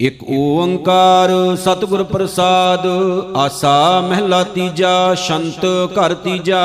[0.00, 2.86] ਇਕ ਓੰਕਾਰ ਸਤਿਗੁਰ ਪ੍ਰਸਾਦ,
[3.36, 5.64] ਆਸਾ ਮਹਿਲਾ ਤੀਜਾ, ਸ਼ੰਤ
[5.96, 6.62] ਘਰ ਤੀਜਾ।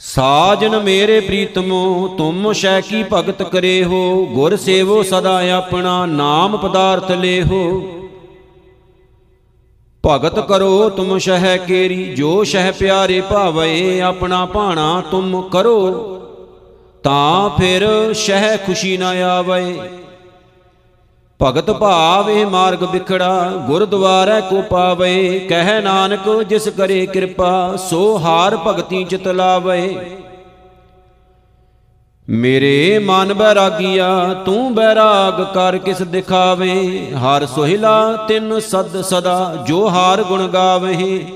[0.00, 7.10] ਸਾਜਨ ਮੇਰੇ ਪ੍ਰੀਤਮੋ, ਤੁਮ ਸ਼ੈ ਕੀ ਭਗਤ ਕਰੇ ਹੋ ਗੁਰ ਸੇਵੋ ਸਦਾ ਆਪਣਾ ਨਾਮ ਪਦਾਰਥ
[7.10, 7.82] ਲੇਹੋ।
[10.04, 16.17] ਭਗਤ ਕਰੋ ਤੁਮ ਸ਼ਹਿ ਕੇਰੀ, ਜੋ ਸ਼ਹਿ ਪਿਆਰੇ ਭਾਵੇ ਆਪਣਾ ਭਾਣਾ ਤੁਮ ਕਰੋ।
[17.02, 19.80] ਤਾਂ ਫਿਰ ਸ਼ਹਿ ਖੁਸ਼ੀ ਨਾ ਆਵੇ।
[21.42, 29.04] ਭਗਤ ਭਾਵੇ ਮਾਰਗ ਵਿਖੜਾ, ਗੁਰਦੁਆਰੇ ਕੋ ਪਾਵੇ। ਕਹਿ ਨਾਨਕ, ਜਿਸ ਕਰੇ ਕਿਰਪਾ, ਸੋ ਹਾਰ ਭਗਤੀ
[29.04, 29.96] ਚਿਤ ਲਾਵੇ।
[32.28, 40.22] ਮੇਰੇ ਮਨ ਬੈਰਾਗੀਆ, ਤੂੰ ਬੈਰਾਗ ਕਰ ਕਿਸ ਦਿਖਾਵੇ। ਹਰ ਸੋਹਿਲਾ ਤਿੰਨ ਸਦ ਸਦਾ, ਜੋ ਹਾਰ
[40.22, 41.26] ਗੁਣ ਗਾਵੇ।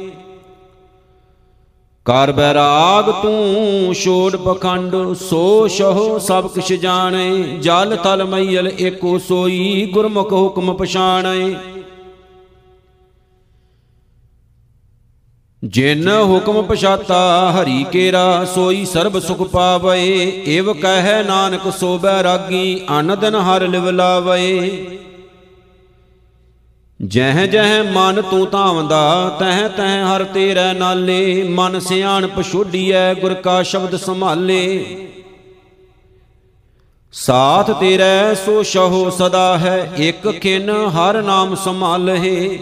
[2.06, 9.90] ਕਰ ਬੈਰਾਗ ਤੂੰ ਛੋੜ ਪਖੰਡ, ਸੋ ਸ਼ਹੁ ਸਭ ਕਿਛ ਜਾਣੇ, ਜਲ ਤਲ ਮਈਲ ਏਕੋ ਸੋਈ
[9.94, 11.36] ਗੁਰਮੁਖ ਹੁਕਮ ਪਛਾਣੈ।
[15.62, 17.20] ਜਿਨ ਹੁਕਮ ਪਛਾਤਾ
[17.52, 20.00] ਹਰੀ ਕੇਰਾ, ਸੋਈ ਸਰਬ ਸੁਖ ਪਾਵੇ,
[20.48, 24.98] ਏਵ ਕਹਿ ਨਾਨਕ ਸੋ ਬੈਰਾਗੀ ਅਨ ਦਿਨ ਹਰ ਲਿਵ ਲਾਵੇ।
[27.02, 33.62] ਜਹ ਜਹ ਮਨ ਤੂੰ ਧਾਵੰਦਾ ਤਹ ਤਹ ਹਰ ਤੇਰੇ ਨਾਲੇ। ਮਨ ਸਿਆਣ ਪਛੋਡੀਐ ਗੁਰ ਕਾ
[33.62, 34.60] ਸ਼ਬਦ ਸੰਭਾਲੇ।
[37.14, 42.58] ਸਾਥ ਤੇਰੇ ਸੋ ਸ਼ਹੋ ਸਦਾ ਹੈ, ਇੱਕ ਖਿਨ ਹਰ ਨਾਮ ਸੰਭਾਲਹਿ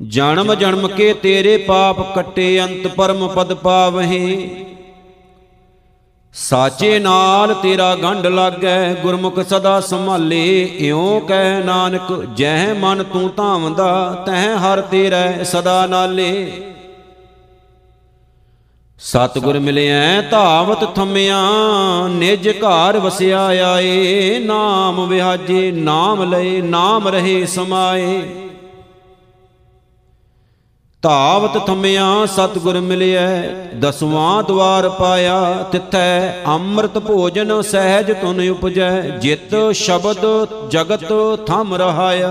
[0.00, 4.38] ਜਨਮ ਜਨਮ ਕੇ ਤੇਰੇ ਪਾਪ ਕੱਟੇ, ਅੰਤ ਪਰਮ ਪਦ ਪਾਵਹਿ।
[6.34, 14.24] ਸਾਚੇ ਨਾਲ ਤੇਰਾ ਗੰਢ ਲਾਗੈ ਗੁਰਮੁਖ ਸਦਾ ਸੰਭਾਲੇ ਇਉ ਕਹਿ ਨਾਨਕ ਜਹ ਮਨ ਤੂੰ ਧਾਵੰਦਾ
[14.26, 16.62] ਤਹ ਹਰ ਤੇਰੇ ਸਦਾ ਨਾਲੇ।
[18.98, 21.42] ਸਤਿਗੁਰ ਮਿਲਿਆ ਧਾਵਤ ਥੰਮਿਆ
[22.08, 28.22] ਨਿਜ ਘਰ ਵਸਿਆ ਆਏ ਨਾਮ ਵਿਹਾਜੇ ਨਾਮ ਲਏ ਨਾਮ ਰਹੇ ਸਮਾਏ।
[31.02, 33.20] ਧਾਵਤ ਥੰਮਿਆ, ਸਤਿਗੁਰ ਮਿਲਿਆ
[33.74, 40.26] ਦਸਵਾਂ ਦਵਾਰ ਪਾਇਆ, ਤਿੱਥੈ ਅੰਮ੍ਰਿਤ ਭੋਜਨ ਸਹਿਜ ਤੁਨ ਉਪਜੈ, ਜਿਤ ਸ਼ਬਦ
[40.70, 41.12] ਜਗਤ
[41.46, 42.30] ਥਮ ਰਹਾਇਆ।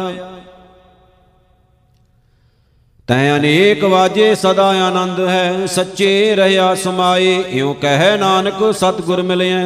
[3.07, 9.59] ਤੈ ਅਨੇਕ ਵਾਜੇ, ਸਦਾ ਆਨੰਦ ਹੈ, ਸੱਚੇ ਰਹਾ ਸਮਾਏ, ਇਉ ਕਹਿ ਨਾਨਕ ਸਤਿਗੁਰ ਮਿਲਿਆ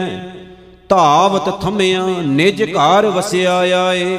[0.90, 4.18] ਧਾਵਤ ਥੰਮਿਆ, ਨਿਜ ਘਰ ਵਸਿਆ ਆਏ।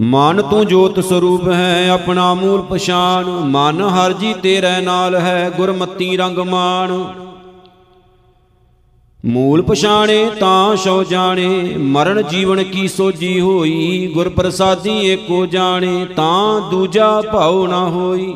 [0.00, 6.16] ਮਨ ਤੂੰ ਜੋਤ ਸਰੂਪ ਹੈ, ਆਪਣਾ ਮੂਲ ਪਛਾਨ ਮਨ ਹਰ ਜੀ ਤੇਰੇ ਨਾਲ ਹੈ, ਗੁਰਮਤੀ
[6.16, 7.14] ਰੰਗ ਮਾਨ
[9.26, 16.70] ਮੂਲ ਪਛਾਣੇ ਤਾਂ ਸੋ ਜਾਣੇ, ਮਰਨ ਜੀਵਨ ਕੀ ਸੋਜੀ ਹੋਈ। ਗੁਰ ਪ੍ਰਸਾਦੀ ਏਕੋ ਜਾਣੇ, ਤਾਂ
[16.70, 18.34] ਦੂਜਾ ਭਾਉ ਨਾ ਹੋਈ।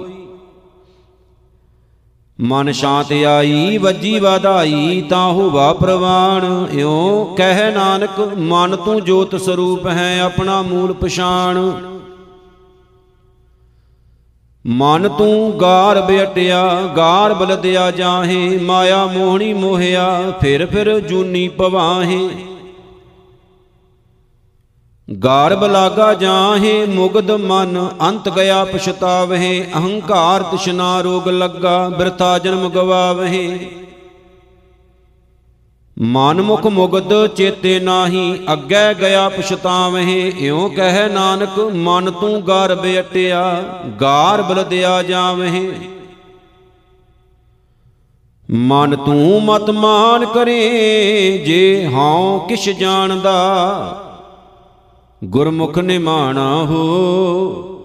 [2.43, 9.87] ਮਨ ਸ਼ਾਂਤ ਆਈ, ਵੱਜੀ ਵਧਾਈ, ਤਾਂ ਹੋਵਾ ਪ੍ਰਵਾਣ ਇਉ ਕਹਿ ਨਾਨਕ, ਮਨ ਤੂੰ ਜੋਤ ਸਰੂਪ
[9.87, 11.73] ਹੈ, ਆਪਣਾ ਮੂਲ ਪਛਾਣ।
[14.67, 22.29] ਮਨ ਤੂੰ ਗਾਰ ਬਿਟਿਆ ਗਾਰ ਬਲਦਿਆ ਜਾਹੇ, ਮਾਇਆ ਮੋਹਣੀ ਮੋਹਿਆ, ਫਿਰ ਫਿਰ ਜੂਨੀ ਪਵਾਹੇ।
[25.19, 33.59] ਗਾਰਬ ਲਾਗਾ ਜਾਹੇ ਮੁਗਦ ਮਨ, ਅੰਤ ਗਿਆ ਪਛਤਾਵਹਿ, ਅਹੰਕਾਰ ਤਿਸ਼ਨਾ ਰੋਗ ਲੱਗਾ, ਬਿਰਥਾ ਜਨਮ ਗਵਾਵਹਿ।
[35.99, 43.65] ਮਨ ਮੁਖ ਮੁਗਦ ਚੇਤੇ ਨਾਹੀ, ਅੱਗੇ ਗਿਆ ਪਛਤਾਵਹਿ, ਇਉ ਕਹਿ ਨਾਨਕ, ਮਨ ਤੂੰ ਗਰਬ ਅਟਿਆ,
[44.01, 45.71] ਗਾਰ ਬਲਦਿਆ ਜਾਵਹਿ।
[48.51, 54.02] ਮਨ ਤੂੰ ਮਤ ਮਾਨ ਕਰੇ, ਜੇ ਹਉ ਕਿਛ ਜਾਣਦਾ
[55.25, 57.79] ਗੁਰਮੁਖ ਨਿਮਾਣਾ ਹੋ।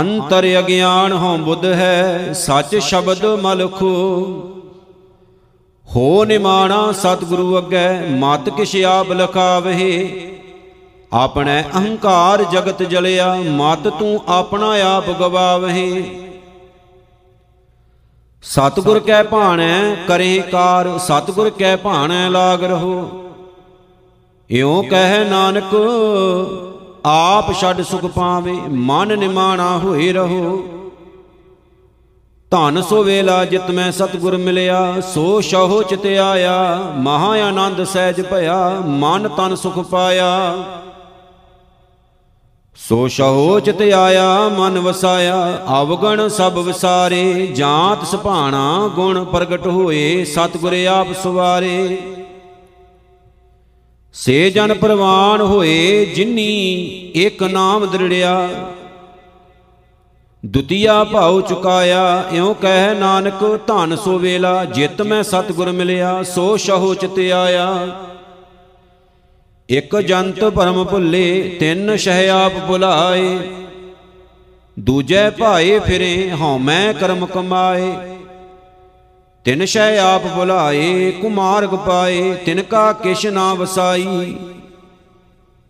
[0.00, 3.86] ਅੰਤਰ ਅਗਿਆਨ ਹਉ ਬੁੱਧ ਹੈ, ਸੱਚ ਸ਼ਬਦ ਮਲਖੋ
[5.96, 10.08] ਹੋ। ਨਿਮਾਣਾ ਸਤਿਗੁਰੂ ਅੱਗੇ, ਮਤ ਕਿਛ ਆਪ ਲਖਾਵਹਿ
[11.12, 16.02] ਆਪਣੇ ਅਹੰਕਾਰ ਜਗਤ ਜਲਿਆ, ਮਤ ਤੂੰ ਆਪਣਾ ਆਪ ਗਵਾਵਹਿ
[18.42, 23.27] ਸਤਿਗੁਰ ਕੈ ਭਾਣੈ, ਕਰੇ ਕਾਰ, ਸਤਿਗੁਰ ਕੈ ਭਾਣੈ ਲਾਗ ਰਹੋ।
[24.50, 25.74] ਇਉ ਕਹਿ ਨਾਨਕ,
[27.06, 30.62] ਆਪ ਛੱਡ ਸੁਖ ਪਾਵੇ, ਮਨ ਨਿਮਾਣਾ ਹੋਏ ਰਹੋ।
[32.50, 38.82] ਧਨ ਸੋ ਵੇਲਾ ਜਿਤ ਮੈਂ ਸਤਗੁਰ ਮਿਲਿਆ, ਸੋ ਸ਼ਹੁ ਚਿਤ ਆਇਆ, ਮਹਾ ਆਨੰਦ ਸਹਿਜ ਭਇਆ,
[38.86, 40.54] ਮਨ ਤਨ ਸੁਖ ਪਾਇਆ।
[42.76, 50.86] ਸੋ ਸ਼ਹੁ ਚਿਤ ਆਇਆ, ਮਨ ਵਸਾਇਆ, ਅਵਗਣ ਸਭ ਵਿਸਾਰੇ, ਜਾਂਤ ਸੁਭਾਣਾ ਗੁਣ ਪ੍ਰਗਟ ਹੋਏ, ਸਤਗੁਰ
[50.86, 51.98] ਆਪ ਸਵਾਰੇ।
[54.20, 56.44] ਸੇ ਜਨ ਪ੍ਰਵਾਨ ਹੋਏ ਜਿਨੀ
[57.14, 58.48] ਇੱਕ ਨਾਮ ਦ੍ਰਿੜਿਆ।
[60.46, 66.94] ਦੁਤੀਆ ਭਾਉ ਚੁਕਾਇਆ, ਇਉ ਕਹਿ ਨਾਨਕ, ਧਨ ਸੋ ਵੇਲਾ, ਜਿਤ ਮੈਂ ਸਤਗੁਰ ਮਿਲਿਆ, ਸੋ ਸ਼ਹੁ
[66.94, 67.96] ਚਿਤ ਆਇਆ।
[69.68, 73.38] ਇਕ ਜੰਤ ਭਰਮ ਭੁੱਲੇ, ਤਿੰਨ ਸ਼ਹਿ ਆਪ ਭੁਲਾਏ
[74.78, 78.17] ਦੂਜੇ ਭਾਏ ਫਿਰੇ ਹਉਮੈ ਕਰਮ ਕਮਾਏ।
[79.48, 84.34] ਤਿਨ ਸ਼ੈ ਆਪ ਭੁਲਾਏ ਕੁਮਾਰਗ ਪਾਏ, ਤਿਨ ਕਾ ਕਿਛ ਨਾ ਵਸਾਈ।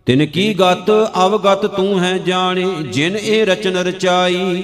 [0.06, 0.90] ਤਿਨ ਕੀ ਗਤ,
[1.26, 4.62] ਅਵਗਤ ਤੂੰ ਹੈ ਜਾਣੇ, ਜਿਨ ਇਹ ਰਚਨ ਰਚਾਈ।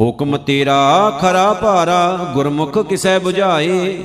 [0.00, 3.98] ਹੁਕਮ ਤੇਰਾ ਖਰਾ ਭਾਰਾ, ਗੁਰਮੁਖ ਕਿਸੈ 부ਝਾਏ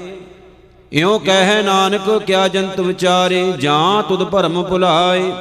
[0.92, 5.32] ਇਉ ਕਹਿ ਨਾਨਕ, ਕਿਆ ਜੰਤ ਵਿਚਾਰੇ, ਜਾਂ ਤੁਧ ਭਰਮ ਭੁਲਾਏ।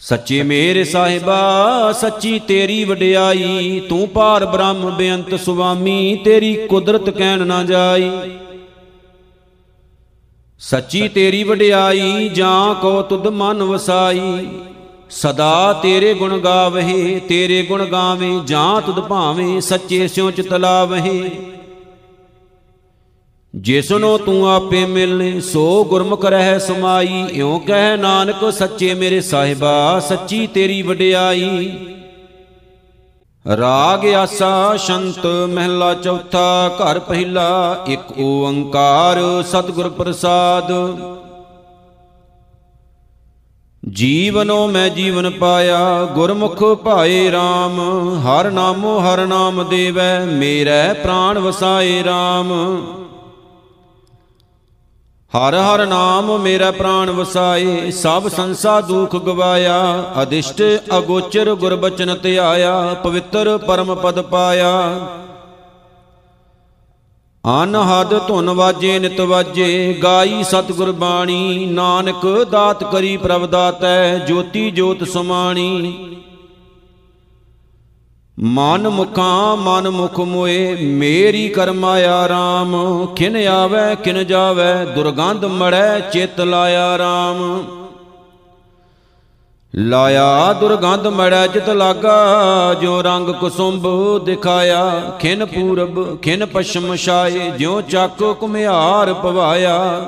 [0.00, 7.62] ਸੱਚੇ ਮੇਰੇ ਸਾਹਿਬਾ ਸੱਚੀ ਤੇਰੀ ਵਡਿਆਈ ਤੂੰ ਪਾਰ ਬ੍ਰਹਮ ਬੇਅੰਤ ਸੁਆਮੀ ਤੇਰੀ ਕੁਦਰਤ ਕਹਿਣ ਨਾ
[7.64, 8.10] ਜਾਈ।
[10.58, 14.48] ਸੱਚੀ ਤੇਰੀ ਵਡਿਆਈ ਜਾਂ ਕੋ ਤੁਧ ਮਨ ਵਸਾਈ।
[15.10, 21.30] ਸਦਾ ਤੇਰੇ ਗੁਣ ਗਾਵਹਿ ਤੇਰੇ ਗੁਣ ਗਾਵੇਂ ਜਾਂ ਤੁਧ ਭਾਵੇਂ ਸੱਚੇ ਸਿਉ ਚਿਤ ਲਾਵਹਿ
[23.64, 30.46] ਜਿਸਨੋ ਤੂੰ ਆਪੇ ਮਿਲਨੇ, ਸੋ ਗੁਰਮੁਖ ਰਹਿ ਸਮਾਈ। ਇਉ ਕਹਿ ਨਾਨਕ, ਸੱਚੇ ਮੇਰੇ ਸਾਹਿਬਾ, ਸੱਚੀ
[30.46, 31.72] ਤੇਰੀ ਵਡਿਆਈ।
[33.58, 40.72] ਰਾਗ ਆਸਾ, ਸ਼ੰਤ ਮਹਿਲਾ ਚੌਥਾ, ਘਰ ਪਹਿਲਾ, ਇੱਕ ਓੰਕਾਰ, ਸਤਿਗੁਰ ਪ੍ਰਸਾਦ।
[43.88, 47.80] ਜੀਵਨੋ ਮੈਂ ਜੀਵਨ ਪਾਇਆ, ਗੁਰਮੁਖ ਭਾਏ RAM
[48.20, 52.52] ਹਰ ਨਾਮੋ ਹਰ ਨਾਮ ਦੇਵੈ, ਮੇਰੇ ਪ੍ਰਾਣ ਵਸਾਏ RAM
[55.34, 59.78] ਹਰ ਹਰ ਨਾਮ ਮੇਰਾ ਪ੍ਰਾਨ ਵਸਾਏ, ਸਭ ਸੰਸਾ ਦੁਖ ਗਵਾਇਆ
[60.22, 60.62] ਅਦਿਸ਼ਟ
[60.98, 64.70] ਅਗੋਚਰ ਗੁਰਬਚਨ ਧਿਆਇਆ, ਪਵਿੱਤਰ ਪਰਮ ਪਦ ਪਾਇਆ।
[67.44, 75.04] ਅਨਹਦ ਧੁਨ ਵਾਜੇ, ਨਿਤ ਵਾਜੇ, ਗਾਈ ਸਤਿਗੁਰ ਬਾਣੀ ਨਾਨਕ ਦਾਤ ਕਰੀ ਪ੍ਰਭ ਦਾਤੈ, ਜੋਤੀ ਜੋਤ
[75.08, 76.16] ਸਮਾਣੀ।
[78.40, 86.40] ਮਨ ਮੁਖਾਂ ਮਨ ਮੁਖ ਮੋਏ, ਮੇਰੀ ਕਰਮਾਇਆ RAM ਖਿਨ ਆਵੇ, ਕਿਨ ਜਾਵੇ, ਦੁਰਗੰਧ ਮੜੈ, ਚਿਤ
[86.40, 87.64] ਲਾਇਆ RAM
[89.74, 93.86] ਲਾਇਆ, ਦੁਰਗੰਧ ਮੜੈ, ਚਿਤ ਲਾਗਾ, ਜੋ ਰੰਗ ਕੁਸੁੰਭ
[94.24, 100.00] ਦਿਖਾਇਆ। ਖਿਨ ਪੂਰਬ, ਖਿਨ ਪਛਮ ਛਾਏ, ਜਿਉ ਚੱਕ ਕੁਮਿਆਰ ਪਵਾਇਆ।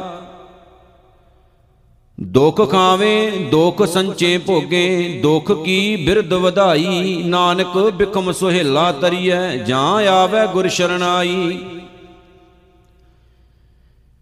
[2.19, 10.47] ਦੁਖ ਖਾਵੇਂ, ਦੁਖ ਸੰਚੇ ਭੋਗੇ, ਦੁਖ ਕੀ ਬਿਰਧ ਵਧਾਈ। ਨਾਨਕ ਬਿਕਮ ਸੁਹੇਲਾ ਤਰੀਐ, ਜਾਂ ਆਵੇ
[10.47, 11.59] ਗੁਰ ਸ਼ਰਨਾਈ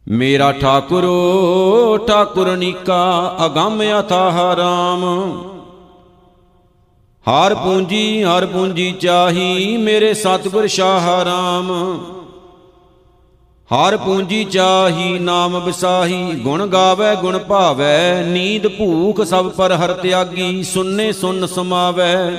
[0.07, 5.05] ਮੇਰਾ ਠਾਕੁਰੋ ਠਾਕੁਰਨੀਕਾ ਅਗੰਮ ਅਥਾਹ ਰਾਮ
[7.27, 11.73] ਹਰ ਪੂੰਜੀ ਹਰ ਪੂੰਜੀ ਚਾਹੀ, ਮੇਰੇ ਸਤਿਗੁਰ ਸ਼ਾਹ ਰਾਮ
[13.71, 20.63] ਹਰ ਪੂੰਜੀ ਚਾਹੀ, ਨਾਮ ਵਿਸਾਹੀ, ਗੁਣ ਗਾਵੇ, ਗੁਣ ਭਾਵੈ, ਨੀਂਦ ਭੂਖ ਸਭ ਪਰ ਹਰ ਤਿਆਗੀ
[20.63, 22.31] ਸੁਨਨੇ ਸੁਨ ਸਮਾਵੈ।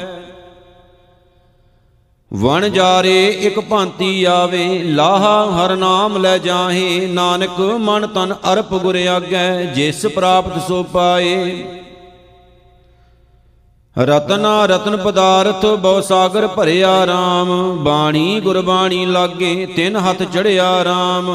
[2.33, 8.95] ਵਣ ਜਾਰੇ ਇਕ ਭਾਂਤੀ ਆਵੇ, ਲਾਹਾ ਹਰ ਨਾਮ ਲੈ ਜਾਹੇ, ਨਾਨਕ ਮਨ ਤਨ ਅਰਪ ਗੁਰ
[8.95, 11.63] ਆਗੈ, ਜਿਸ ਪ੍ਰਾਪਤ ਸੋ ਪਾਏ।
[13.97, 21.31] ਰਤਨਾ ਰਤਨ ਪਦਾਰਥ ਬਹੁ ਸਾਗਰ ਭਰਿਆ RAM ਬਾਣੀ ਗੁਰਬਾਣੀ ਲਾਗੇ ਤਿੰਨ ਹੱਥ ਚੜਿਆ RAM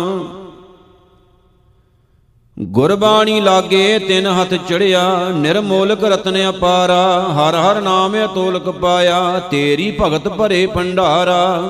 [2.59, 10.29] ਗੁਰਬਾਣੀ ਲਾਗੇ ਤਿੰਨ ਹੱਥ ਚੜਿਆ, ਨਿਰਮੋਲਕ ਰਤਨ ਅਪਾਰਾ। ਹਰ ਹਰ ਨਾਮ ਅਤੋਲਕ ਪਾਇਆ, ਤੇਰੀ ਭਗਤ
[10.29, 11.61] ਭਰੇ ਭੰਡਾਰਾ।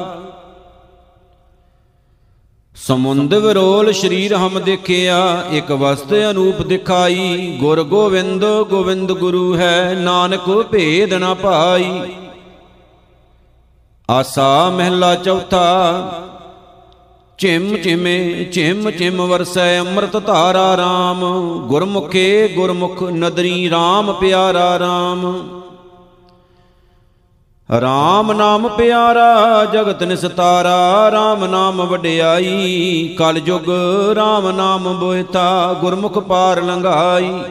[2.87, 10.49] ਸਮੁੰਦ ਵਿਰੋਲ ਸ਼ਰੀਰ ਹਮ ਦੇਖਿਆ, ਇਕ ਵਸਤ ਅਨੂਪ ਦਿਖਾਈ। ਗੁਰ ਗੋਵਿੰਦ ਗੋਵਿੰਦ ਗੁਰੂ ਹੈ, ਨਾਨਕ
[10.71, 11.91] ਭੇਦ ਨਾ ਪਾਈ।
[14.11, 15.67] ਆਸਾ ਮਹਿਲਾ ਚੌਥਾ,
[17.39, 21.25] ਚਿਮ ਚਿਮੇ, ਚਿਮ ਚਿਮ ਵਰਸੈ ਅੰਮ੍ਰਿਤ ਧਾਰਾ RAM
[21.67, 25.60] ਗੁਰਮੁਖੇ ਗੁਰਮੁਖ ਨਦਰੀ RAM ਪਿਆਰਾ RAM
[27.79, 33.69] RAM ਨਾਮ ਪਿਆਰਾ, ਜਗਤ ਨਿਸਤਾਰਾ RAM ਨਾਮ ਵਡਿਆਈ, ਕਲ ਯੁਗ
[34.13, 37.43] RAM ਨਾਮ ਬੋਇਤਾ, ਗੁਰਮੁਖ ਪਾਰ ਲੰਘਾਈ।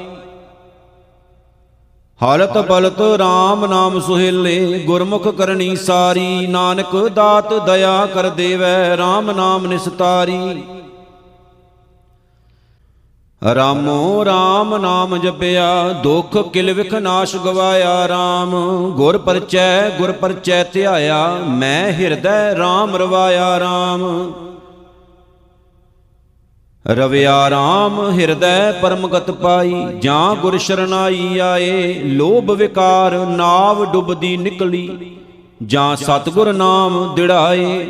[2.24, 9.66] ਹਾਲਤ ਬਲਤ RAM ਨਾਮ ਸੁਹੇਲੇ, ਗੁਰਮੁਖ ਕਰਨੀ ਸਾਰੀ, ਨਾਨਕ ਦਾਤ ਦਇਆ ਕਰ ਦੇਵੈ RAM ਨਾਮ
[9.68, 10.64] ਨਿਸਤਾਰੀ।
[13.42, 15.68] ਰਾਮੋ RAM ਨਾਮ ਜਪਿਆ,
[16.04, 18.56] ਦੁਖ ਕਿਲ ਵਿਖ ਨਾਸ਼ ਗਵਾਇਆ RAM
[18.92, 24.04] ਗੁਰ ਪਰਚੈ ਗੁਰ ਪਰਚੈ ਧਿਆਇਆ, ਮੈਂ ਹਿਰਦੈ RAM ਰਵਾਇਆ RAM
[26.86, 35.18] ਰਵਿਆ RAM ਹਿਰਦੈ ਪਰਮਗਤ ਪਾਈ, ਜਾਂ ਗੁਰ ਸ਼ਰਨਾਈ ਆਏ, ਲੋਭ ਵਿਕਾਰ ਨਾਵ ਡੁੱਬਦੀ ਨਿਕਲੀ,
[35.64, 37.86] ਜਾਂ ਸਤਗੁਰ ਨਾਮ ਦਿੜਾਏ।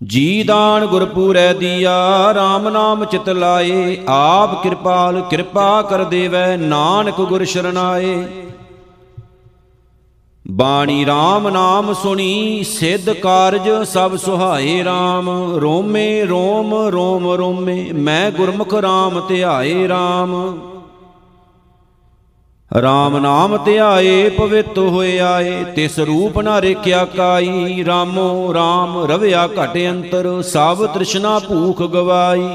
[0.00, 1.94] ਜੀ ਦਾਨ ਗੁਰਪੂਰੈ ਦੀਆ
[2.32, 8.14] RAM ਨਾਮ ਚਿਤ ਲਾਏ। ਆਪ ਕਿਰਪਾਲ ਕਿਰਪਾ ਕਰ ਦੇਵੈ, ਨਾਨਕ ਗੁਰ ਸ਼ਰਨਾਏ
[10.50, 15.28] ਬਾਣੀ RAM ਨਾਮ ਸੁਣੀ, ਸਿੱਧ ਕਾਰਜ ਸਭ ਸੁਹਾਏ RAM
[15.60, 20.34] ਰੋਮੇ ਰੋਮ ਰੋਮ ਰੋਮੇ, ਮੈਂ ਗੁਰਮੁਖ RAM ਧਿਆਏ RAM
[22.78, 29.78] RAM ਨਾਮ ਧਿਆਏ ਪਵਿੱਤ ਹੋਏ ਆਏ, ਤਿਸ ਰੂਪ ਨਾ ਰੇਖਿਆ ਕਾਈ, ਰਾਮੋ RAM ਰਵਿਆ ਘਟ
[29.90, 32.48] ਅੰਤਰ ਸਭ ਤ੍ਰਿਸ਼ਨਾ ਭੂਖ ਗਵਾਈ।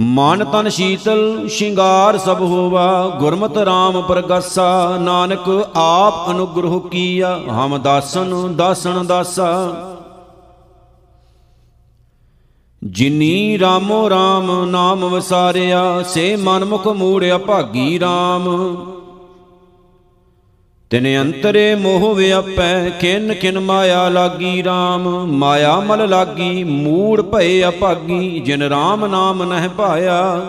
[0.00, 8.56] ਮਨ ਤਨ ਸ਼ੀਤਲ, ਸ਼ਿੰਗਾਰ ਸਭ ਹੋਵਾ, ਗੁਰਮਤਿ RAM ਪ੍ਰਗਾਸਾ, ਨਾਨਕ ਆਪ ਅਨੁਗ੍ਰਹ ਕੀਆ, ਹਮ ਦਾਸਨ
[8.56, 9.72] ਦਾਸਨ ਦਾਸਾ।
[12.82, 18.48] ਜਿਨੀ ਰਾਮੋ RAM ਨਾਮ ਵਸਾਰਿਆ, ਸੇ ਮਨਮੁਖ ਮੂੜਿਆ ਭਾਗੀ RAM
[20.90, 28.40] ਤਿਨ ਅੰਤਰੇ ਮੋਹ ਵਿਆਪੈ ਕਿਨ ਕਿਨ ਮਾਇਆ ਲਾਗੀ RAM ਮਾਇਆ ਮਲ ਲਾਗੀ, ਮੂੜ ਭਏ ਅਭਾਗੀ
[28.40, 30.40] ਜਿਨ RAM ਨਾਮ ਨਹਿ ਪਾਇਆ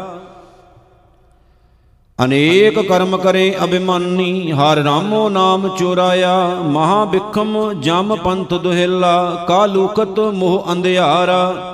[2.19, 10.71] ਅਨੇਕ ਕਰਮ ਕਰੇ ਅਭਿਮਾਨੀ, ਹਰ ਰਾਮੋ ਨਾਮ ਚੁਰਾਇਆ। ਮਹਾ ਬਿਖਮ ਜਮ ਪੰਥ ਦੁਹਿਲਾ, ਕਾਲੂਕਤ ਮੋਹ
[10.71, 11.72] ਅੰਧਿਆਰਾ।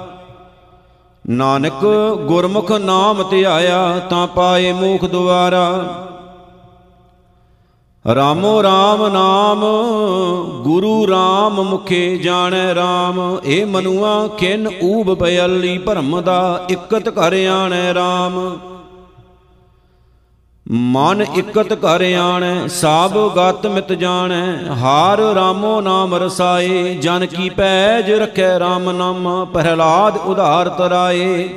[1.30, 1.86] ਨਾਨਕ
[2.28, 5.96] ਗੁਰਮੁਖ ਨਾਮ ਧਿਆਇਆ ਤਾਂ ਪਾਏ ਮੂਖ ਦੁਆਰਾ।
[8.16, 9.66] ਰਾਮੋ RAM ਨਾਮ,
[10.64, 17.94] ਗੁਰੂ RAM ਮੁਖੇ ਜਾਣੈ RAM ਏ ਮਨੁਆ ਕਿਨ ਊਬ ਬਿਆਲੀ, ਭਰਮ ਦਾ ਇਕਤ ਘਰ ਆਣੈ
[17.94, 18.40] RAM
[20.70, 28.12] ਮਨ ਇਕਤ ਘਰ ਆਣੈ ਸਭ ਗਤ ਮਿਤ ਜਾਣੈ, ਹਾਰ ਰਾਮੋ ਨਾਮ ਰਸਾਏ, ਜਨ ਕੀ ਪੈਜ
[28.12, 31.50] ਰਖੈ RAM ਨਾਮ, ਪ੍ਰਹਿਲਾਦ ਉਧਾਰ ਤਰਾਏ।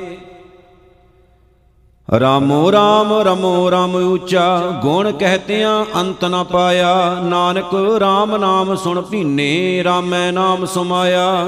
[2.19, 9.83] ਰਾਮੋ RAM ਰਮੋ RAM ਉੱਚਾ, ਗੁਣ ਕਹਤਿਆਂ ਅੰਤ ਨ ਪਾਇਆ, ਨਾਨਕ RAM ਨਾਮ ਸੁਣ ਭੀਨੇ,
[9.83, 11.47] ਰਾਮੈ ਨਾਮ ਸਮਾਇਆ।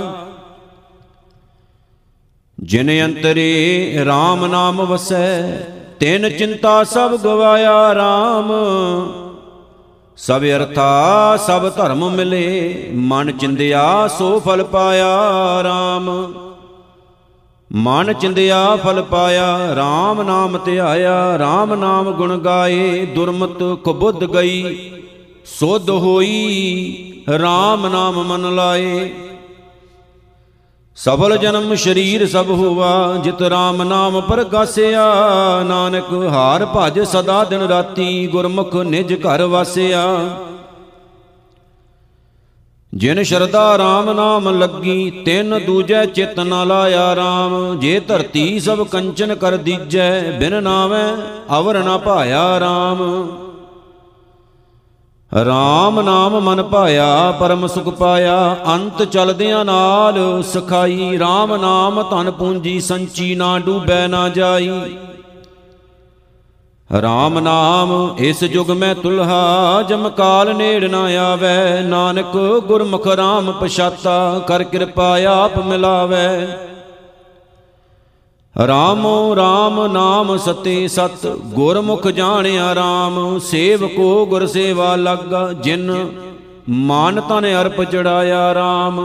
[2.59, 8.51] ਜਿਨ ਅੰਤਰੇ RAM ਨਾਮ ਵਸੈ ਤਿਨ ਚਿੰਤਾ ਸਭ ਗਵਾਇਆ RAM
[10.17, 15.07] ਸਭ ਅਰਥਾ, ਸਭ ਧਰਮ ਮਿਲੇ, ਮਨ ਚਿੰਦਿਆ ਸੋ ਫਲ ਪਾਇਆ
[15.65, 16.09] RAM
[17.71, 24.91] ਮਨ ਚਿੰਦਿਆ ਫਲ ਪਾਇਆ RAM ਨਾਮ ਧਿਆਇਆ RAM ਨਾਮ ਗੁਣ ਗਾਏ, ਦੁਰਮਤ ਕੁਬੁੱਧ ਗਈ,
[25.45, 29.13] ਸੁਧ ਹੋਈ RAM ਨਾਮ ਮਨ ਲਾਏ।
[30.97, 35.03] ਸਫਲ ਜਨਮ ਸ਼ਰੀਰ ਸਭ ਹੋਵਾ ਜਿਤ RAM ਨਾਮ ਪ੍ਰਗਾਸਿਆ
[35.63, 40.05] ਨਾਨਕ ਹਾਰ ਭਜ ਸਦਾ ਦਿਨ ਰਾਤੀ, ਗੁਰਮੁਖ ਨਿਜ ਘਰ ਵਾਸਿਆ।
[42.93, 49.35] ਜਿਨ ਸ਼ਰਦਾ RAM ਨਾਮ ਲੱਗੀ, ਤਿੰਨ ਦੂਜੈ ਚਿਤ ਨ ਲਾਇਆ RAM ਜੇ ਧਰਤੀ ਸਭ ਕੰਚਨ
[49.35, 51.05] ਕਰ ਦੀਜੈ, ਬਿਨ ਨਾਮੈ
[51.57, 53.03] ਅਵਰ ਨ ਭਾਇਆ RAM
[55.43, 62.79] RAM ਨਾਮ ਮਨ ਭਾਇਆ, ਪਰਮ ਸੁਖ ਪਾਇਆ, ਅੰਤ ਚਲਦਿਆਂ ਨਾਲ ਸਖਾਈ। RAM ਨਾਮ ਧਨ ਪੂੰਜੀ,
[62.79, 64.97] ਸੰਚੀ ਨਾ ਡੂਬੈ, ਨਾ ਜਾਈ।
[66.99, 74.41] RAM ਨਾਮ, ਇਸ ਯੁਗ ਮੈਂ ਤੁਲਹਾ, ਜਮ ਕਾਲ ਨੇੜ ਨਾ ਆਵੈ। ਨਾਨਕ ਗੁਰਮੁਖ RAM ਪਛਾਤਾ,
[74.47, 76.57] ਕਰ ਕਿਰਪਾ ਆਪ ਮਿਲਾਵੈ।
[78.55, 86.09] ਰਾਮੋ RAM ਨਾਮ ਸਤੇ ਸਤ, ਗੁਰਮੁਖ ਜਾਣਿਆ RAM ਸੇਵਕੋ ਗੁਰ ਸੇਵਾ ਲੱਗਾ, ਜਿਨ
[86.69, 89.01] ਮਾਨ ਤਨ ਅਰਪ ਚੜਾਇਆ RAM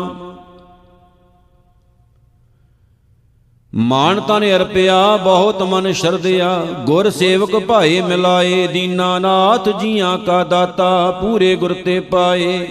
[3.75, 11.57] ਮਾਨ ਤਨ ਅਰਪਿਆ, ਬਹੁਤ ਮਨ ਸ਼ਰਧਿਆ, ਗੁਰ ਸੇਵਕ ਭਾਏ ਮਿਲਾਏ, ਦੀਨਾਨਾਥ ਜੀਆਂ ਕਾ ਦਾਤਾ, ਪੂਰੇ
[11.57, 12.69] ਗੁਰ ਤੇ ਪਾਏ।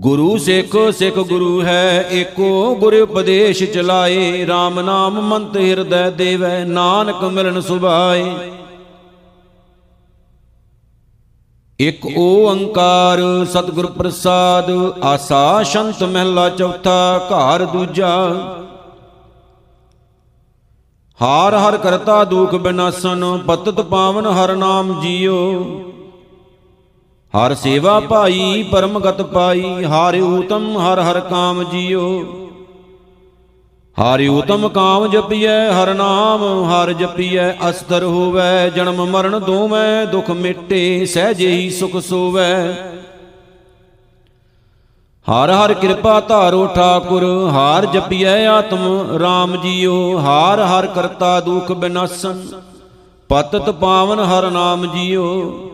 [0.00, 7.24] ਗੁਰੂ ਸਿੱਖ ਸਿੱਖ ਗੁਰੂ ਹੈ, ਏਕੋ ਗੁਰ ਉਪਦੇਸ਼ ਚਲਾਏ RAM ਨਾਮ ਮੰਤ ਹਿਰਦੈ ਦੇਵੈ, ਨਾਨਕ
[7.24, 8.24] ਮਿਲਨ ਸੁਭਾਏ।
[11.78, 14.70] ਇਕ ਓੰਕਾਰ ਸਤਿਗੁਰ ਪ੍ਰਸਾਦ,
[15.02, 18.16] ਆਸਾ ਸ਼ੰਤ ਮਹਿਲਾ ਚੌਥਾ, ਘਰ ਦੂਜਾ।
[21.22, 25.64] ਹਾਰ ਹਰ ਕਰਤਾ ਦੁਖ ਬਿਨਾਸਨ, ਪਤਤ ਪਾਵਨ ਹਰ ਨਾਮ ਜੀਓ।
[27.34, 32.24] ਹਰ ਸੇਵਾ ਭਾਈ, ਪਰਮਗਤ ਪਾਈ, ਹਾਰਿ ਊਤਮ ਹਰ ਹਰ ਕਾਮ ਜੀਓ।
[33.96, 41.04] ਹਾਰਿ ਊਤਮ ਕਾਮ ਜਪੀਐ, ਹਰ ਨਾਮ ਹਰ ਜਪੀਐ, ਅਸਤਰ ਹੋਵੈ, ਜਨਮ ਮਰਨ ਦੋਵੇਂ, ਦੁਖ ਮਿਟੇ,
[41.06, 42.54] ਸਹਿਜੇ ਹੀ ਸੁਖ ਸੋਵੈ।
[45.26, 52.46] ਹਰ ਹਰ ਕਿਰਪਾ ਧਾਰੋ ਠਾਕੁਰ, ਹਾਰ ਜਪੀਐ ਆਤਮ RAM ਜੀਓ। ਹਾਰ ਹਰ ਕਰਤਾ ਦੁਖ ਬਿਨਾਸਨ,
[53.30, 55.69] ਪਤਤ ਪਾਵਨ ਹਰ ਨਾਮ ਜੀਓ।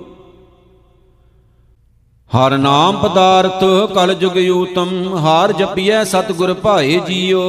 [2.31, 3.65] ਹਰ ਨਾਮ ਪਦਾਰਥ
[3.95, 7.43] ਕਲ ਜੁਗ ਊਤਮ ਹਾਰ ਜਪੀਐ ਸਤਿਗੁਰ ਭਾਏ ਜੀਓ।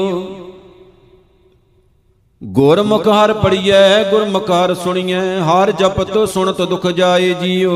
[2.43, 7.73] ਗੁਰਮੁਖ ਹਰ ਪੜੀਐ ਗੁਰਮੁਖ ਹਰ ਸੁਣੀਐ, ਹਰ ਜਪਤ ਸੁਣਤ ਦੁਖ ਜਾਏ ਜੀਓ।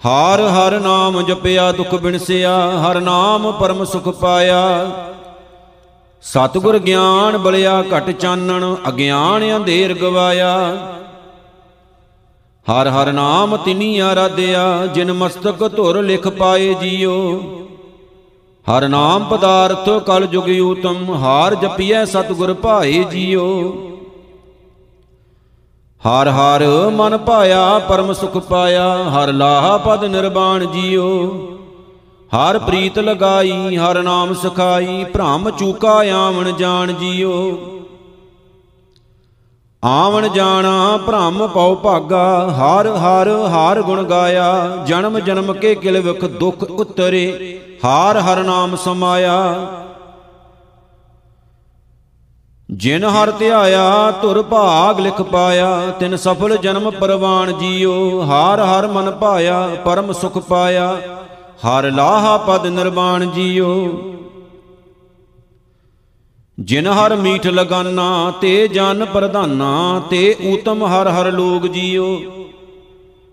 [0.00, 4.90] ਹਰ ਹਰ ਨਾਮ ਜਪਿਆ, ਦੁਖ ਬਿਨਸਿਆ, ਹਰ ਨਾਮ ਪਰਮ ਸੁਖ ਪਾਇਆ।
[6.22, 10.52] ਸਤਿਗੁਰ ਗਿਆਨ ਬਲਿਆ, ਘਟ ਚਾਨਣ, ਅਗਿਆਨ ਅੰਧੇਰ ਗਵਾਇਆ।
[12.68, 17.14] ਹਰ ਹਰ ਨਾਮ ਤਿਨੀ ਆਰਾਧਿਆ ਜਿਨ ਮਸਤਕ ਧੁਰ ਲਿਖ ਪਾਏ ਜੀਓ।
[18.66, 23.46] ਹਰ ਨਾਮ ਪਦਾਰਥ ਕਲ ਜੁਗ ਊਤਮ ਹਾਰ ਜਪੀਐ ਸਤਿਗੁਰ ਭਾਏ ਜੀਓ।
[26.02, 31.08] ਹਰ ਹਰ ਮਨ ਪਾਇਆ ਪਰਮ ਸੁਖ ਪਾਇਆ, ਹਰ ਲਾਹਾ ਪਦ ਨਿਰਵਾਣ ਜੀਓ।
[32.30, 37.58] ਹਰ ਪ੍ਰੀਤ ਲਗਾਈ, ਹਰ ਨਾਮ ਸਖਾਈ, ਭ੍ਰਮ ਚੂਕਾ ਆਵਣ ਜਾਣ ਜੀਓ।
[39.84, 46.24] ਆਵਣ ਜਾਣਾ ਭ੍ਰਮ ਪਉ ਭਾਗਾ, ਹਰ ਹਰ ਹਰ ਗੁਣ ਗਾਇਆ, ਜਨਮ ਜਨਮ ਕੇ ਕਿਲ ਵਿਖ
[46.24, 49.66] ਦੁਖ ਉਤਰੇ, ਹਰ ਹਰ ਨਾਮ ਸਮਾਇਆ।
[52.70, 55.70] ਜਿਨ ਹਰ ਧਿਆਇਆ, ਧੁਰ ਭਾਗ ਲਿਖ ਪਾਇਆ,
[56.00, 60.96] ਤਿਨ ਸਫਲ ਜਨਮ ਪਰਵਾਨ ਜੀਓ, ਹਰ ਹਰ ਮਨ ਪਾਇਆ ਪਰਮ ਸੁਖ ਪਾਇਆ,
[61.66, 63.74] ਹਰ ਲਾਹਾ ਪਦ ਨਿਰਵਾਣ ਜੀਓ।
[66.68, 72.18] ਜਿਨ ਹਰ ਮੀਠ ਲਗਾਨਾ, ਤੇ ਜਨ ਪ੍ਰਧਾਨਾ, ਤੇ ਊਤਮ ਹਰ ਹਰ ਲੋਗ ਜੀਓ।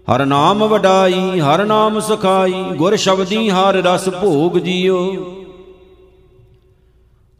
[0.08, 5.14] ਹਰ ਨਾਮ ਵਡਾਈ, ਹਰ ਨਾਮ ਸਖਾਈ, ਗੁਰ ਸ਼ਬਦੀ ਹਰ ਰਸ ਭੋਗ ਜੀਓ।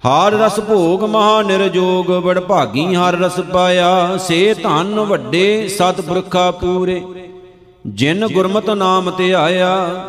[0.04, 7.02] ਹਰ ਰਸ ਭੋਗ ਮਹਾ ਨਿਰਜੋਗ ਬੜ ਭਾਗੀ ਹਰ ਰਸ ਪਾਇਆ, ਸੇ ਧਨ ਵੱਡੇ ਸਤਿਪੁਰਖਾ ਪੂਰੇ।
[7.88, 10.06] ਜਿਨ ਗੁਰਮਤਿ ਨਾਮ ਤੇ ਆਇਆ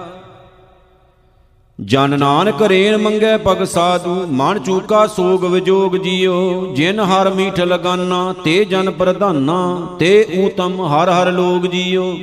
[1.80, 8.34] ਜਨ ਨਾਨਕ ਰੇਣ ਮੰਗੇ ਪਗ ਸਾਧੂ, ਮਨ ਚੂਕਾ ਸੋਗ ਵਿਜੋਗ ਜੀਓ। ਜਿਨ ਹਰ ਮੀਠ ਲਗਾਨਾ,
[8.44, 12.16] ਤੇ ਜਨ ਪ੍ਰਧਾਨਾ, ਤੇ ਊਤਮ ਹਰ ਹਰ ਲੋਗ ਜੀਓ।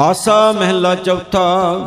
[0.00, 1.80] ਆਸਾ ਮਹਿਲਾ ਚੌਥਾ,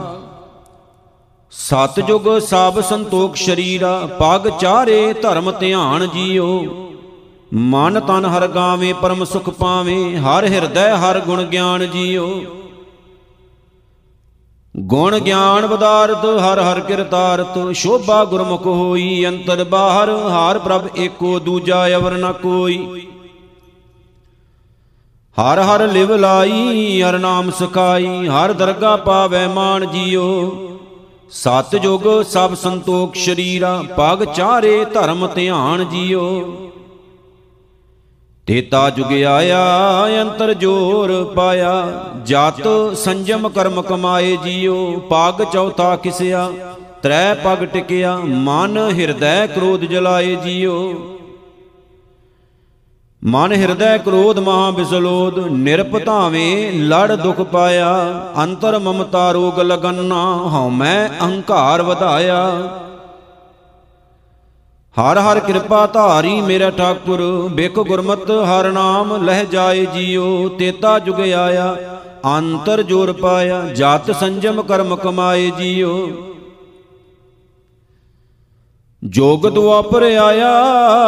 [1.52, 6.66] ਸਤਜੁਗ ਸਭ ਸੰਤੋਖ ਸ਼ਰੀਰਾ, ਪਗ ਚਾਰੇ ਧਰਮ ਧਿਆਨ ਜੀਓ।
[7.54, 12.42] ਮਨ ਤਨ ਹਰ ਗਾਵੇ, ਪਰਮ ਸੁਖ ਪਾਵੇ, ਹਰ ਹਿਰਦੈ ਹਰ ਗੁਣ ਗਿਆਨ ਜੀਓ।
[14.78, 21.88] ਗੁਣ ਗਿਆਨ ਬਦਾਰਤ ਹਰ ਹਰ ਕਿਰਤਾਰਤ, ਸ਼ੋਭਾ ਗੁਰਮੁਖ ਹੋਈ, ਅੰਤਰ ਬਾਹਰ, ਹਾਰ ਪ੍ਰਭ ਏਕੋ, ਦੂਜਾ
[21.96, 22.78] ਅਵਰ ਨ ਕੋਈ।
[25.38, 30.52] ਹਰ ਹਰ ਲਿਵ ਲਾਈ, ਹਰ ਨਾਮ ਸਕਾਈ ਹਰ ਦਰਗਾ ਪਾਵੈ ਮਾਨ ਜੀਓ।
[31.32, 36.44] ਸਤ ਜੁਗ ਸਭ ਸੰਤੋਖ, ਸ਼ਰੀਰਾ, ਪਗ ਚਾਰੇ ਧਰਮ ਧਿਆਨ ਜੀਓ।
[38.48, 39.64] ਤੇਤਾ ਜੁਗ ਆਇਆ,
[40.22, 46.52] ਅੰਤਰ ਜੋਰ ਪਾਇਆ। ਜਤ ਸੰਜਮ ਕਰਮ ਕਮਾਏ ਜੀਓ, ਪਗ ਚੌਥਾ ਕਿਸਿਆ।
[47.04, 50.94] ਤ੍ਰੈ ਪਗ ਟਿਕਿਆ, ਮਨ ਹਿਰਦੈ ਕ੍ਰੋਧ ਜਲਾਏ ਜੀਓ।
[53.24, 57.96] ਮਨ ਹਿਰਦੈ ਕ੍ਰੋਧ ਮਹਾ ਬਿਸਲੋਦ ਨਿਰਪਤਾਵੇਂ ਲੜ ਦੁਖ ਪਾਇਆ।
[58.44, 62.70] ਅੰਤਰ ਮਮਤਾ ਰੋਗ ਲਗੰਨਾ ਹਉਮੈ ਅਹੰਕਾਰ ਵਧਾਇਆ।
[64.98, 71.20] ਹਰ ਹਰ ਕਿਰਪਾ ਧਾਰੀ ਮੇਰਾ ਠਾਕੁਰ ਬਿਕ ਗੁਰਮਤ ਹਰ ਨਾਮ ਲਹਿ ਜਾਏ ਜੀਓ, ਤੇਤਾ ਜੁਗ
[71.20, 71.76] ਆਇਆ,
[72.38, 76.10] ਅੰਤਰ ਜੋਰ ਪਾਇਆ, ਜਤ ਸੰਜਮ ਕਰਮ ਕਮਾਏ ਜੀਓ।
[79.04, 80.52] ਜੋਗ ਦੁਆਪਰ ਆਇਆ,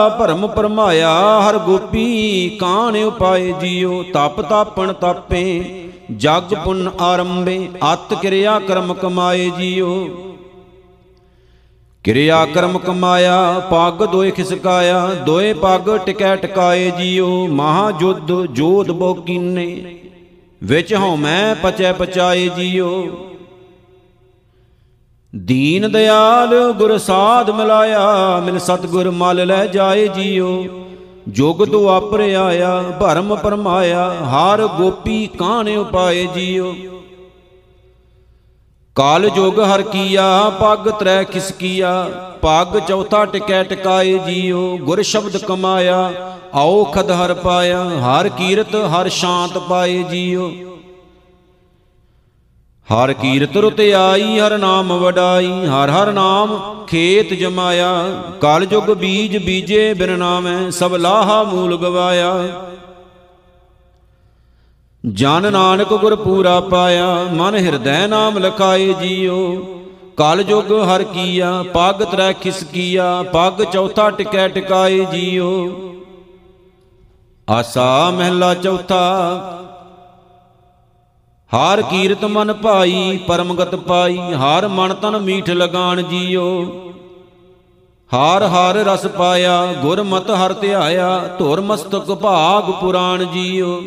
[0.10, 5.64] ਭਰਮ ਪਰਮਾਇਆ ਹਰ ਗੋਪੀ ਕਾਣ ਉਪਾਏ ਜੀਓ। ਤਪ ਤਾਪਣ ਤਾਪੇ,
[6.18, 10.08] ਜਗ ਪੁੰਨ ਆਰੰਭੇ, ਅਤ ਕਿਰਿਆ ਕਰਮ ਕਮਾਏ ਜੀਓ।
[12.04, 19.14] ਕਿਰਿਆ ਕਰਮ ਕਮਾਇਆ, ਪੱਗ ਦੋਏ ਖਿਸਕਾਇਆ, ਦੋਏ ਪੱਗ ਟਿਕੈ ਟਿਕਾਏ ਜੀਓ ਮਹਾ ਜੁਧ ਜੋਧ ਬੋ
[19.14, 20.00] ਕੀਨੇ।
[20.64, 23.08] ਵਿੱਚ ਹਉਮੈ ਪਚੈ ਪਚਾਏ ਜੀਓ।
[25.36, 30.66] ਦੀਨ ਦਿਆਲ ਗੁਰ ਸਾਧ ਮਿਲਾਇਆ, ਮਿਲ ਸਤਗੁਰ ਮਲ ਲੈ ਜਾਏ ਜੀਓ।
[31.28, 36.76] ਜੁਗ ਦੁਆਪਰ ਆਇਆ, ਭਰਮ ਪਰਮਾਇਆ, ਹਾਰ ਗੋਪੀ ਕਾਣੇ ਉਪਾਏ ਜੀਓ।
[39.00, 41.92] ਕਾਲ ਜੋਗ ਹਰ ਕੀਆ, ਪੱਗ ਤਰੈ ਖਿਸਕੀਆ
[42.42, 46.12] ਪੱਗ ਚੌਥਾ ਟਿਕੈ ਟਿਕਾਏ ਜੀਓ, ਗੁਰ ਸ਼ਬਦ ਕਮਾਇਆ,
[46.54, 50.52] ਆਓ ਖਦ ਹਰ ਪਾਇਆ, ਹਰ ਕੀਰਤ, ਹਰ ਸ਼ਾਂਤ ਪਾਏ ਜੀਓ।
[52.88, 57.92] ਹਰ ਕੀਰਤ ਰੁਤ ਆਈ, ਹਰ ਨਾਮ ਵਡਾਈ, ਹਰ ਹਰ ਨਾਮ ਖੇਤ ਜਮਾਇਆ।
[58.42, 62.34] ਕਲ ਜੁਗ ਬੀਜ ਬੀਜੇ ਬਿਨ ਨਾਮੈ, ਸਭ ਲਾਹਾ ਮੂਲ ਗਵਾਇਆ।
[65.04, 69.36] ਜਨ ਨਾਨਕ ਗੁਰ ਪੂਰਾ ਪਾਇਆ, ਮਨ ਹਿਰਦੈ ਨਾਮ ਲਖਾਏ ਜੀਓ।
[70.18, 75.52] ਕਲ ਜੁਗ ਹਰ ਕੀਆ, ਪੱਗ ਤਰੈ ਖਿਸਕੀਆ ਪੱਗ ਚੌਥਾ ਟਿਕੈ ਟਿਕਾਏ ਜੀਓ।
[77.48, 79.06] ਆਸਾ ਮਹਿਲਾ ਚੌਥਾ,
[81.52, 86.50] ਹਾਰ ਕੀਰਤ ਮਨ ਭਾਈ, ਪਰਮਗਤ ਪਾਈ, ਹਾਰ ਮਨ ਤਨ ਮੀਠ ਲਗਾਣ ਜੀਓ।
[88.12, 93.82] ਹਾਰ ਹਾਰ ਰਸ ਪਾਇਆ ਗੁਰਮਤ ਹਰ ਧਿਆਇਆ, ਧੁਰ ਮਸਤਕ ਭਾਗ ਪੁਰਾਣ ਜੀਓ।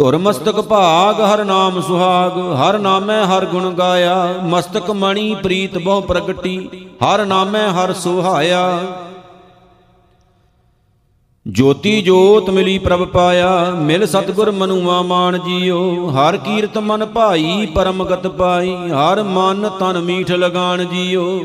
[0.00, 6.00] ਧੁਰ ਮਸਤਕ ਭਾਗ, ਹਰ ਨਾਮ ਸੁਹਾਗ, ਹਰ ਨਾਮੈ ਹਰ ਗੁਣ ਗਾਇਆ, ਮਸਤਕ ਮਣੀ ਪ੍ਰੀਤ ਬਹੁ
[6.00, 6.68] ਪ੍ਰਗਟੀ,
[7.04, 8.82] ਹਰ ਨਾਮੈ ਹਰ ਸੁਹਾਇਆ।
[11.48, 18.26] ਜੋਤੀ ਜੋਤ ਮਿਲੀ ਪ੍ਰਭ ਪਾਇਆ, ਮਿਲ ਸਤਗੁਰ ਮਨੁਆ ਮਾਨ ਜੀਓ। ਹਰ ਕੀਰਤ ਮਨ ਭਾਈ, ਪਰਮਗਤ
[18.26, 21.44] ਪਾਈ, ਹਰ ਮਨ ਤਨ ਮੀਠ ਲਗਾਣ ਜੀਓ।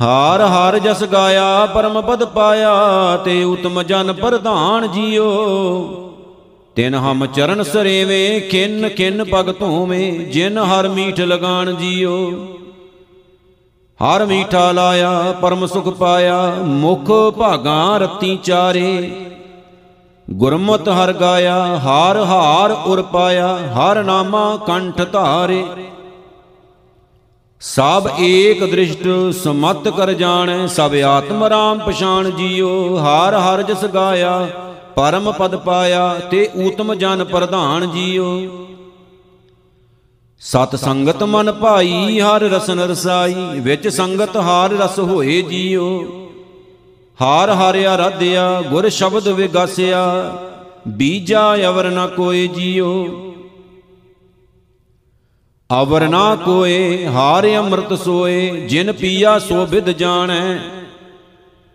[0.00, 5.28] ਹਾਰ ਹਾਰ ਜਸ ਗਾਇਆ, ਪਰਮ ਪਦ ਪਾਇਆ, ਤੇ ਉਤਮ ਜਨ ਪ੍ਰਧਾਨ ਜੀਓ।
[6.78, 12.32] ਤਿਨ ਹਮ ਚਰਨ ਸਰੇਵੇ ਕਿਨ ਕਿਨ ਪਗ ਧੋਵੇਂ, ਜਿਨ ਹਰ ਮੀਠ ਲਗਾਣ ਜੀਓ।
[14.00, 19.10] ਹਰ ਮੀਠਾ ਲਾਇਆ, ਪਰਮ ਸੁਖ ਪਾਇਆ, ਮੁਖ ਭਾਗਾਂ ਰਤੀ ਚਾਰੇ।
[20.30, 25.64] ਗੁਰਮਤਿ ਹਰ ਗਾਇਆ, ਹਾਰ ਹਾਰ ਉਰ ਪਾਇਆ, ਹਰ ਨਾਮਾ ਕੰਠ ਧਾਰੇ।
[27.60, 29.08] ਸਭ ਏਕ ਦ੍ਰਿਸ਼ਟ
[29.44, 34.48] ਸਮਤ ਕਰ ਜਾਣੈ, ਸਭ ਆਤਮ ਰਾਮ ਪਛਾਣ ਜੀਓ। ਹਾਰ ਹਰ ਜਸ ਗਾਇਆ
[34.98, 38.40] ਪਰਮ ਪਦ ਪਾਇਆ ਤੇ ਊਤਮ ਜਨ ਪ੍ਰਧਾਨ ਜੀਓ।
[40.40, 46.02] ਸਤ ਸੰਗਤ ਮਨ ਭਾਈ, ਹਰ ਰਸਨ ਰਸਾਈ, ਵਿੱਚ ਸੰਗਤ ਹਾਰ ਰਸ ਹੋਏ ਜੀਓ।
[47.22, 50.02] ਹਾਰ ਹਾਰਿਆ ਰਾਧਿਆ, ਗੁਰ ਸ਼ਬਦ ਵਿਗਾਸਿਆ,
[50.88, 53.06] ਬੀਜਾ ਅਵਰ ਨ ਕੋਏ ਜੀਓ।
[55.82, 60.58] ਅਵਰ ਨਾ ਕੋਏ, ਹਾਰ ਅੰਮ੍ਰਿਤ ਸੋਏ, ਜਿਨ ਪੀਆ ਸੋ ਬਿਦ ਜਾਣੈ।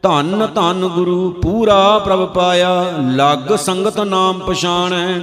[0.04, 2.86] ਧੰਨ ਧੰਨ ਗੁਰੂ ਪੂਰਾ ਪ੍ਰਭ ਪਾਇਆ,
[3.16, 5.22] ਲੱਗ ਸੰਗਤ ਨਾਮ ਪਛਾਣੈ।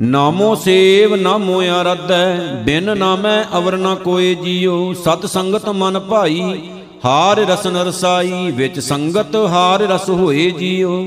[0.00, 6.70] ਨਾਮੋ ਸੇਵ, ਨਾਮੋ ਆਰਧੈ, ਬਿਨ ਨਾਮੈ ਅਵਰ ਨਾ ਕੋਏ ਜੀਓ। ਸਤ ਸੰਗਤ ਮਨ ਭਾਈ,
[7.04, 11.06] ਹਾਰ ਰਸਨ ਰਸਾਈ, ਵਿੱਚ ਸੰਗਤ ਹਾਰ ਰਸ ਹੋਏ ਜੀਓ।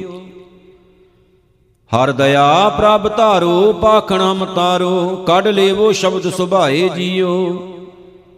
[1.92, 7.68] ਹਰ ਦਇਆ ਪ੍ਰਭ ਧਾਰੋ, ਪਾਖਣਾ ਮਤਾਰੋ, ਕੱਢ ਲੇਵੋ ਸ਼ਬਦ ਸੁਭਾਏ ਜੀਓ।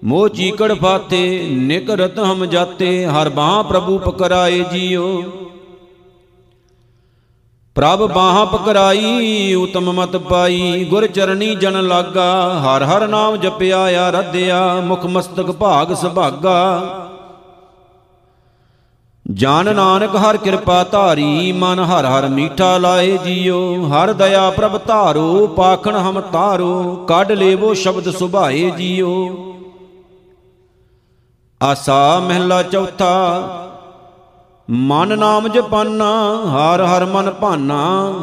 [0.03, 5.23] ਮੋਹ ਚੀਕੜ ਫਾਤੇ ਨਿਕਰਤ ਹਮ ਜਾਤੇ, ਹਰ ਬਾਹ ਪ੍ਰਭੂ ਪਕਰਾਏ ਜੀਓ।
[7.75, 14.81] ਪ੍ਰਭ ਬਾਹ ਪਕਰਾਈ, ਉਤਮ ਮਤ ਪਾਈ, ਗੁਰ ਚਰਣੀ ਜਨ ਲਾਗਾ, ਹਰ ਹਰ ਨਾਮ ਜਪਿਆ, ਆਰਾਧਿਆ,
[14.81, 16.89] ਮੁਖ ਮਸਤਕ ਭਾਗ ਸੁਭਾਗਾ।
[19.31, 25.47] ਜਨ ਨਾਨਕ ਹਰ ਕਿਰਪਾ ਧਾਰੀ, ਮਨ ਹਰ ਹਰ ਮੀਠਾ ਲਾਏ ਜੀਓ। ਹਰ ਦਇਆ ਪ੍ਰਭ ਧਾਰੋ,
[25.47, 29.49] ਪਾਖਣ ਹਮ ਤਾਰੋ ਕੱਢ ਲੇਵੋ ਸ਼ਬਦ ਸੁਭਾਏ ਜੀਓ।
[31.63, 33.41] ਆਸਾ ਮਹਿਲਾ ਚੌਥਾ,
[34.69, 38.13] ਮਨ ਨਾਮ ਜਪਾਨਾ, ਹਰ ਹਰ ਮਨ ਭਾਨਾ,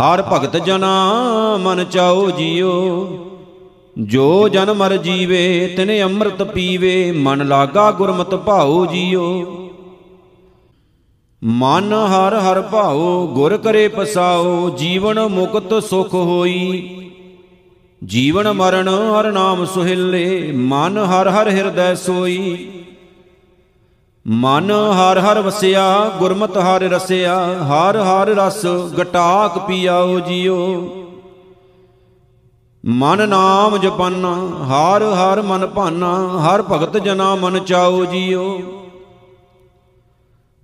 [0.00, 1.12] ਹਰ ਭਗਤ ਜਨਾ
[1.56, 3.08] ਮਨ ਚਾਓ ਜੀਓ।
[3.98, 9.46] ਜੋ ਜਨ ਮਰ ਜੀਵੇ, ਤਿਨੇ ਅੰਮ੍ਰਿਤ ਪੀਵੇ, ਮਨ ਲਾਗਾ ਗੁਰਮਤਿ ਭਾਉ ਜੀਓ।
[11.44, 17.01] ਮਨ ਹਰ ਹਰ ਭਾਉ, ਗੁਰ ਕਰੇ ਪਸਾਓ ਜੀਵਨ ਮੁਕਤ ਸੁਖ ਹੋਈ।
[18.02, 22.68] ਜੀਵਨ ਮਰਨ ਹਰ ਨਾਮ ਸੁਹਿਲੇ, ਮਨ ਹਰ ਹਰ ਹਿਰਦੈ ਸੋਈ।
[24.26, 25.84] ਮਨ ਹਰ ਹਰ ਵਸਿਆ,
[26.18, 28.66] ਗੁਰਮਤਿ ਹਰ ਰਸਿਆ, ਹਰ ਹਰ ਰਸ
[29.00, 30.58] ਗਟਾਕ ਪੀਆਓ ਜੀਓ।
[32.84, 34.24] ਮਨ ਨਾਮ ਜਪਨ,
[34.64, 38.60] ਹਰ ਹਰ ਮਨ ਭਾਨਾ, ਹਰ ਭਗਤ ਜਨਾ ਮਨ ਚਾਓ ਜੀਓ।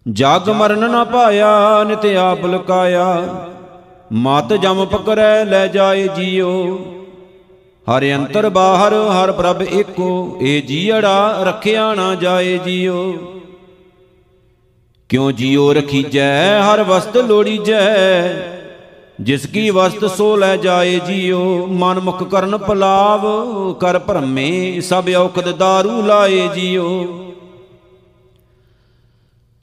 [0.07, 3.35] ਜਗ ਮਰਨ ਨਾ ਪਾਇਆ ਨਿਤ ਆਪ ਲਕਾਇਆ,
[4.12, 6.79] ਮਤ ਜਮ ਪਕਰੈ ਲੈ ਜਾਏ ਜੀਓ।
[7.88, 13.12] ਹਰ ਅੰਤਰ ਬਾਹਰ, ਹਰ ਪ੍ਰਭ ਏਕੋ ਏ ਜੀੜਾ ਰਖਿਆ ਨਾ ਜਾਏ ਜੀਓ।
[15.09, 17.81] ਕਿਉ ਜੀਓ ਰਖੀਜੈ, ਹਰ ਵਸਤ ਲੋੜੀਜੈ,
[19.20, 23.27] ਜਿਸ ਕੀ ਵਸਤ ਸੋ ਲੈ ਜਾਏ ਜੀਓ। ਮਨ ਮੁਖ ਕਰਨ ਪਲਾਵ,
[23.72, 27.07] ਕਰ ਭਰਮੇ, ਸਭ ਔਕਦ दारू ਲਾਏ ਜੀਓ।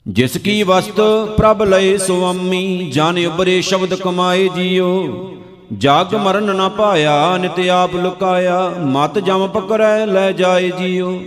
[0.06, 1.00] ਜਿਸ ਕੀ ਵਸਤ
[1.36, 4.92] ਪ੍ਰਭ ਲਏ ਸੁਆਮੀ ਜਾਣ ਉਬਰੇ ਸ਼ਬਦ ਕਮਾਏ ਜੀਓ।
[5.72, 11.18] ਜਗ ਮਰਨ ਨਾ ਪਾਇਆ, ਨਿਤ ਆਪ ਲੁਕਾਇਆ, ਮਤ ਜਮ ਪਕਰੈ ਲੈ ਜਾਏ ਜੀਓ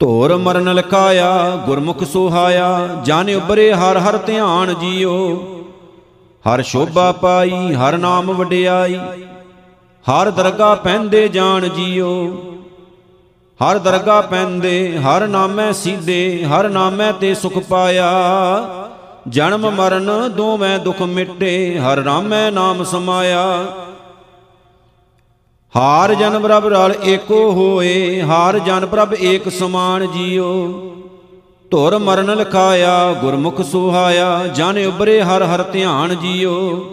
[0.00, 5.16] ਧੋਰ ਮਰਨ ਲਖਾਇਆ, ਗੁਰਮੁਖ ਸੁਹਾਇਆ ਜਾਣ ਉਬਰੇ ਹਰ ਹਰ ਧਿਆਨ ਜੀਓ
[6.44, 8.98] ਹਰ ਸ਼ੋਭਾ ਪਾਈ, ਹਰ ਨਾਮ ਵਡਿਆਈ,
[10.06, 12.12] ਹਰ ਦਰਗਾ ਪੈਂਦੇ ਜਾਣ ਜੀਓ
[13.60, 18.10] ਹਰ ਦਰਗਾ ਪੈਂਦੇ, ਹਰ ਨਾਮੈ ਸੀਦੇ, ਹਰ ਨਾਮੈ ਤੇ ਸੁਖ ਪਾਇਆ।
[19.28, 23.66] ਜਨਮ ਮਰਨ ਦੋਵੇਂ ਦੁਖ ਮਿਟੇ, ਹਰ ਨਾਮੈ ਨਾਮ ਸਮਾਇਆ।
[25.76, 30.68] ਹਾਰ ਜਨ ਪ੍ਰਭ ਰਲ ਏਕੋ ਹੋਏ, ਹਾਰ ਜਨ ਪ੍ਰਭ ਏਕ ਸਮਾਨ ਜੀਓ।
[31.70, 36.86] ਧੁਰ ਮਰਨ ਲਖਾਇਆ, ਗੁਰਮੁਖ ਸੁਹਾਇਆ, ਜਨ ਉਬਰੇ ਹਰ ਹਰ ਧਿਆਨ ਜੀਓ।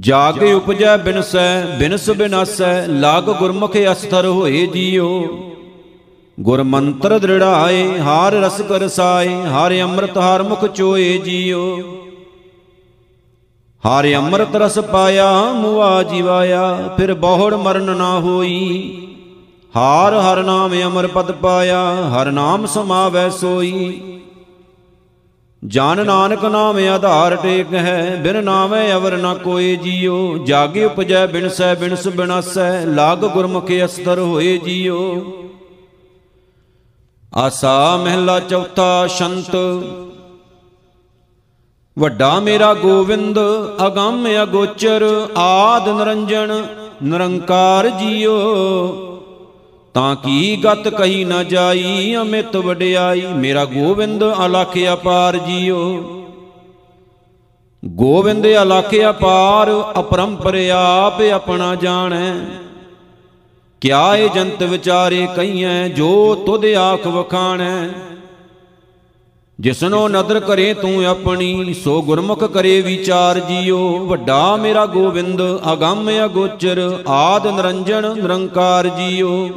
[0.00, 5.28] ਜਾਗੇ ਉਪਜੈ ਬਿਨਸੈ, ਬਿਨਸ ਬਿਨਾਸੈ, ਲਾਗ ਗੁਰਮੁਖ ਅਸਥਰ ਹੋਏ ਜੀਓ।
[6.40, 11.78] ਗੁਰ ਮੰਤਰ ਦ੍ਰਿੜਾਏ, ਹਾਰ ਰਸ ਕਰਸਾਏ ਹਾਰ ਅੰਮ੍ਰਿਤ ਹਾਰ ਮੁਖ ਚੋਏ ਜੀਓ।
[13.86, 18.92] ਹਾਰ ਅੰਮ੍ਰਿਤ ਰਸ ਪਾਇਆ, ਮੁਆ ਜੀਵਾਇਆ, ਫਿਰ ਬਹੁੜ ਮਰਨ ਨਾ ਹੋਈ।
[19.76, 24.02] ਹਾਰ ਹਰ ਨਾਮ ਅਮਰ ਪਦ ਪਾਇਆ, ਹਰ ਨਾਮ ਸਮਾਵੈ ਸੋਈ।
[25.64, 31.74] ਜਨ ਨਾਨਕ ਨਾਮ ਆਧਾਰ ਟੇਕ ਹੈ, ਬਿਨ ਨਾਮੈ ਅਵਰ ਨਾ ਕੋਏ ਜੀਓ। ਜਾਗੇ ਉਪਜੈ ਬਿਨਸੈ
[31.74, 35.26] ਬਿਨਸ ਬਿਨਾਸੈ, ਲਾਗ ਗੁਰਮੁਖ ਅਸਤਰ ਹੋਏ ਜੀਓ।
[37.36, 39.56] ਆਸਾ ਮਹਿਲਾ ਚੌਥਾ ਸ਼ੰਤ।
[41.98, 43.38] ਵੱਡਾ ਮੇਰਾ ਗੋਵਿੰਦ,
[43.86, 46.66] ਅਗੰਮ ਅਗੋਚਰ, ਆਦ ਨਿਰੰਜਨ,
[47.02, 48.38] ਨਿਰੰਕਾਰ ਜੀਓ।
[49.94, 56.00] ਤਾਂ ਕੀ ਗਤ ਕਹੀ ਨਾ ਜਾਈ, ਅਮਿਤ ਵਡਿਆਈ, ਮੇਰਾ ਗੋਬਿੰਦ ਅਲਖ ਅਪਾਰ ਜੀਓ।
[57.84, 62.34] ਗੋਬਿੰਦ ਅਲਖ ਅਪਾਰ, ਅਪਰੰਪਰ ਆਪ ਆਪਣਾ ਜਾਣੈ।
[63.82, 67.88] ਕਿਆ ਇਹ ਜੰਤ ਵਿਚਾਰੇ ਕਈਐ ਜੋ ਤੁਧ ਆਖ ਵਖਾਣੈ?
[69.60, 75.42] ਜਿਸਨੋ ਨਦਰ ਕਰੇ ਤੂੰ ਆਪਣੀ, ਸੋ ਗੁਰਮੁਖ ਕਰੇ ਵਿਚਾਰ ਜੀਓ। ਵੱਡਾ ਮੇਰਾ ਗੋਬਿੰਦ
[75.72, 79.48] ਅਗੰਮ ਅਗੋਚਰ, ਆਦ ਨਿਰੰਜਨ ਨਿਰੰਕਾਰ ਜੀਓ।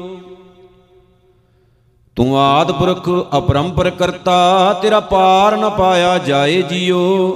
[2.16, 7.30] ਤੂੰ ਆਦ ਪੁਰਖ, ਅਪਰੰਪਰ ਕਰਤਾ, ਤੇਰਾ ਪਾਰ ਨ ਪਾਇਆ ਜਾਏ ਜੀਓ।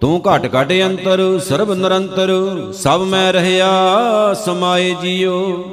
[0.00, 2.32] ਤੂੰ ਘਟ ਘਟ ਅੰਤਰ, ਸਰਬ ਨਿਰੰਤਰ,
[2.72, 3.72] ਸਭ ਮੈਂ ਰਹਿਆ,
[4.34, 5.64] ਸਮਾਏ ਜੀਓ।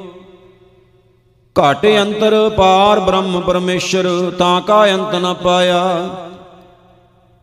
[1.55, 6.09] ਘਟ ਅੰਤਰ ਪਾਰ ਬ੍ਰਹਮ ਪਰਮੇਸ਼ਰ, ਤਾਂ ਕਾ ਅੰਤ ਨ ਪਾਇਆ।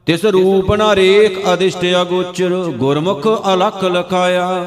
[0.06, 4.66] ਤਿਸ ਰੂਪ ਨ ਰੇਖ ਅਦਿਸ਼ਟ ਅਗੋਚਰ, ਗੁਰਮੁਖ ਅਲਖ ਲਖਾਇਆ।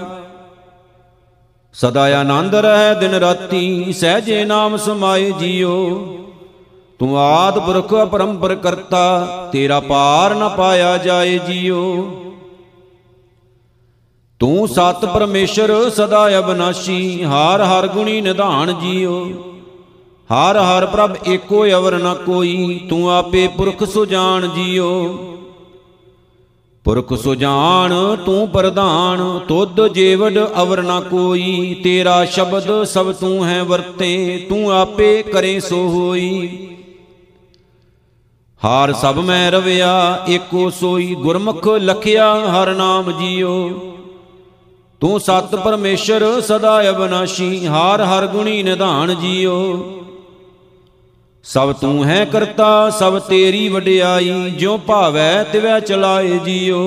[1.74, 6.08] ਸਦਾ ਆਨੰਦ ਰਹਿ ਦਿਨ ਰਾਤੀ, ਸਹਜੇ ਨਾਮ ਸਮਾਏ ਜੀਓ।
[7.00, 12.08] ਤੂੰ ਆਦ ਪੁਰਖ ਅਪਰੰਪਰ ਕਰਤਾ, ਤੇਰਾ ਪਾਰ ਨ ਪਾਇਆ ਜਾਏ ਜੀਓ।
[14.42, 19.26] ਤੂੰ ਸਤ ਪਰਮੇਸ਼ਰ ਸਦਾ ਅਬਨਾਸ਼ੀ ਹਾਰ ਹਰ ਗੁਣੀ ਨਿਧਾਨ ਜੀਓ।
[20.30, 25.18] ਹਰ ਹਰ ਪ੍ਰਭ ਏਕੋ ਅਵਰ ਨ ਕੋਈ, ਤੂੰ ਆਪੇ ਪੁਰਖ ਸੁਜਾਨ ਜੀਓ।
[26.84, 34.46] ਪੁਰਖ ਸੁਜਾਨ ਤੂੰ ਪ੍ਰਧਾਨ, ਤੁਧ ਜੀਵੜ ਅਵਰ ਨ ਕੋਈ, ਤੇਰਾ ਸ਼ਬਦ ਸਭ ਤੂੰ ਹੈ ਵਰਤੇ,
[34.50, 36.68] ਤੂੰ ਆਪੇ ਕਰੇ ਸੋ ਹੋਈ।
[38.66, 43.70] ਹਾਰ ਸਭ ਮੈਂ ਰਵਿਆ, ਏਕੋ ਸੋਈ ਗੁਰਮੁਖ ਲਖਿਆ ਹਰ ਨਾਮ ਜੀਓ।
[45.02, 49.56] ਤੂੰ ਸਤ ਪਰਮੇਸ਼ਰ ਸਦਾ ਅਬਨਾਸ਼ੀ ਹਾਰ ਹਰ ਗੁਣੀ ਨਿਧਾਨ ਜੀਓ।
[51.44, 56.82] ਸਭ ਤੂੰ ਹੈ ਕਰਤਾ ਸਭ ਤੇਰੀ ਵਡਿਆਈ ਜਿਉ ਭਾਵੈ ਤਿਵੈ ਚਲਾਏ ਜੀਓ।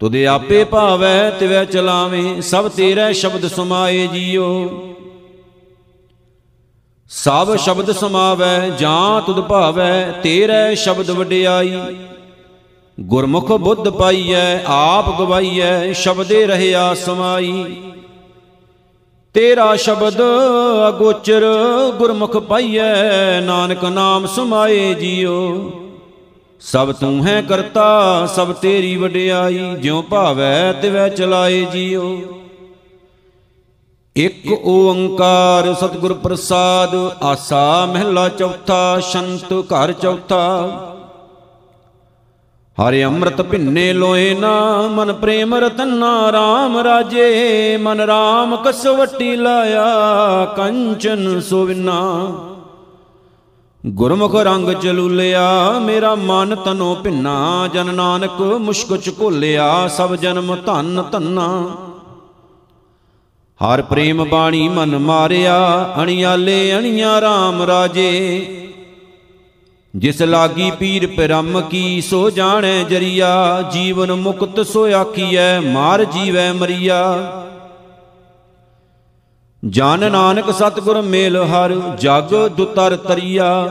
[0.00, 4.70] ਤੁਦੇ ਆਪੇ ਭਾਵੈ ਤਿਵੈ ਚਲਾਵੇਂ ਸਭ ਤੇਰੇ ਸ਼ਬਦ ਸਮਾਏ ਜੀਓ।
[7.10, 11.80] ਸਭ ਸ਼ਬਦ ਸਮਾਵੈ ਜਾਂ ਤੁਧ ਭਾਵੈ ਤੇਰੇ ਸ਼ਬਦ ਵਡਿਆਈ।
[13.00, 17.64] ਗੁਰਮੁਖ ਬੁੱਧ ਪਾਈਐ, ਆਪ ਗਵਾਈਐ, ਸ਼ਬਦੇ ਰਹਿਆ ਸਮਾਈ।
[19.34, 20.22] ਤੇਰਾ ਸ਼ਬਦ
[20.88, 21.44] ਅਗੋਚਰ
[21.98, 25.70] ਗੁਰਮੁਖ ਪਾਈਐ, ਨਾਨਕ ਨਾਮ ਸਮਾਏ ਜੀਓ।
[26.60, 32.18] ਸਭ ਤੂੰ ਹੈ ਕਰਤਾ, ਸਭ ਤੇਰੀ ਵਡਿਆਈ, ਜਿਉ ਭਾਵੈ ਤਿਵੈ ਚਲਾਏ ਜੀਓ।
[34.16, 40.70] ਇਕ ਓੰਕਾਰ ਸਤਿਗੁਰ ਪ੍ਰਸਾਦ, ਆਸਾ ਮਹਿਲਾ ਚੌਥਾ, ਸ਼ੰਤ ਘਰ ਚੌਥਾ।
[42.78, 49.84] ਹਰਿ ਅੰਮ੍ਰਿਤ ਭਿੰਨੇ ਲੋਏ ਨਾ, ਮਨ ਪ੍ਰੇਮ ਰਤਨਾ RAM ਰਾਜੇ, ਮਨ RAM ਕਸਵੱਟੀ ਲਾਇਆ,
[50.56, 52.30] ਕੰਚਨ ਸੁਵਿਨਾ
[53.86, 61.04] ਗੁਰਮੁਖ ਰੰਗ ਚਲੂਲਿਆ ਮੇਰਾ ਮਨ ਤਨੋ ਭਿੰਨਾ, ਜਨ ਨਾਨਕ ਮੁਸ਼ਕ ਚ ਘੋਲਿਆ, ਸਭ ਜਨਮ ਧਨ
[61.12, 61.76] ਧੰਨਾ।
[63.60, 68.46] ਹਰ ਪ੍ਰੇਮ ਬਾਣੀ ਮਨ ਮਾਰਿਆ, ਅਣਿਆਲੇ ਅਣੀਆਂ RAM ਰਾਜੇ।
[69.96, 77.16] ਜਿਸ ਲਾਗੀ ਪੀਰ ਪਰਮ ਕੀ ਸੋ ਜਾਣੈ ਜਰੀਆ, ਜੀਵਨ ਮੁਕਤ ਸੋ ਆਖੀਐ, ਮਾਰ ਜੀਵੈ ਮਰੀਆ।
[79.64, 83.68] ਜਨ ਨਾਨਕ ਸਤਗੁਰ ਮੇਲ ਹਰ, ਜਗ ਦੁਤਰ ਤਰੀਆ।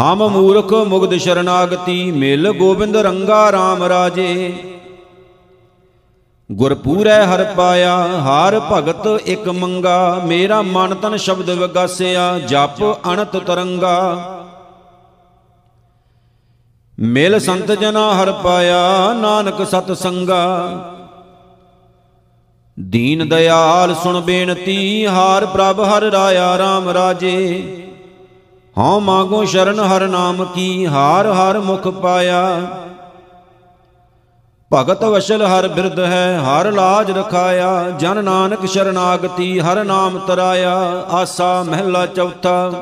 [0.00, 4.54] ਹਮ ਮੂਰਖ ਮੁਗਦ ਸ਼ਰਨਾਗਤੀ, ਮਿਲ ਗੋਬਿੰਦ ਰੰਗਾ RAM ਰਾਜੇ।
[6.52, 12.82] ਗੁਰਪੂਰੈ ਹਰ ਪਾਇਆ, ਹਰ ਭਗਤ ਇਕ ਮੰਗਾ, ਮੇਰਾ ਮਨ ਤਨ ਸ਼ਬਦ ਵਿਗਾਸਿਆ, ਜਪ
[13.12, 14.28] ਅਨੰਤ ਤਰੰਗਾ।
[16.98, 20.68] ਮਿਲ ਸੰਤ ਜਨਾ ਹਰ ਪਾਇਆ, ਨਾਨਕ ਸਤ ਸੰਗਾ।
[22.80, 27.62] ਦੀਨ ਦਿਆਲ ਸੁਣ ਬੇਨਤੀ, ਹਾਰ ਪ੍ਰਭ ਹਰ ਰਾਇਆ RAM ਰਾਜੇ।
[28.78, 32.60] ਹਉ ਮਾਗੋ ਸ਼ਰਨ ਹਰ ਨਾਮ ਕੀ, ਹਾਰ ਹਰ ਮੁਖ ਪਾਇਆ।
[34.72, 40.74] ਭਗਤ ਵਸ਼ਲ ਹਰ ਬਿਰਧ ਹੈ, ਹਰ ਲਾਜ ਰਖਾਇਆ, ਜਨ ਨਾਨਕ ਸ਼ਰਨਾਗਤੀ, ਹਰ ਨਾਮ ਤਰਾਇਆ,
[41.10, 42.72] ਆਸਾ ਮਹਿਲਾ ਚੌਥਾ।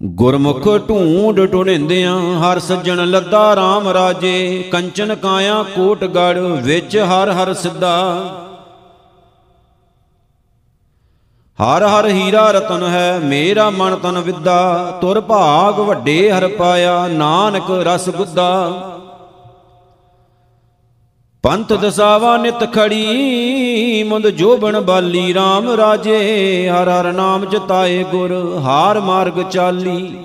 [0.00, 7.98] ਗੁਰਮੁਖ ਢੂੰਡ ਢੁਣਿੰਦਿਆਂ ਹਰ ਸੱਜਣ ਲੱਦਾ RAM ਰਾਜੇ, ਕੰਚਨ ਕਾਇਆ ਕੋਟਗੜ ਵਿੱਚ ਹਰ ਹਰ ਸਿੱਧਾ।
[11.58, 17.70] ਹਰ ਹਰ ਹੀਰਾ ਰਤਨ ਹੈ, ਮੇਰਾ ਮਨ ਤਨ ਵਿਦਾ, ਤੁਰ ਭਾਗ ਵੱਡੇ ਹਰ ਪਾਇਆ, ਨਾਨਕ
[17.70, 18.48] ਰਸ ਗੁੱਦਾ
[21.44, 29.00] ਪੰਥ ਦਸਾਵਾ ਨਿਤ ਖੜੀ, ਮੁੰਦ ਜੋਬਨ ਬਾਲੀ RAM ਰਾਜੇ, ਹਰ ਹਰ ਨਾਮ ਜਤਾਏ ਗੁਰ, ਹਾਰ
[29.00, 30.16] ਮਾਰਗ ਚਾਲੀ।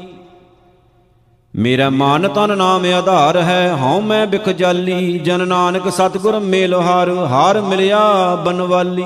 [1.56, 7.10] ਮੇਰਾ ਮਨ ਤਨ ਨਾਮ ਆਧਾਰ ਹੈ, ਹਉ ਮੈਂ ਬਿਖ ਜਾਲੀ, ਜਨ ਨਾਨਕ ਸਤਗੁਰ ਮੇਲ ਹਾਰ
[7.10, 9.06] ਹਾਰ ਮਿਲਿਆ ਬਨਵਾਲੀ।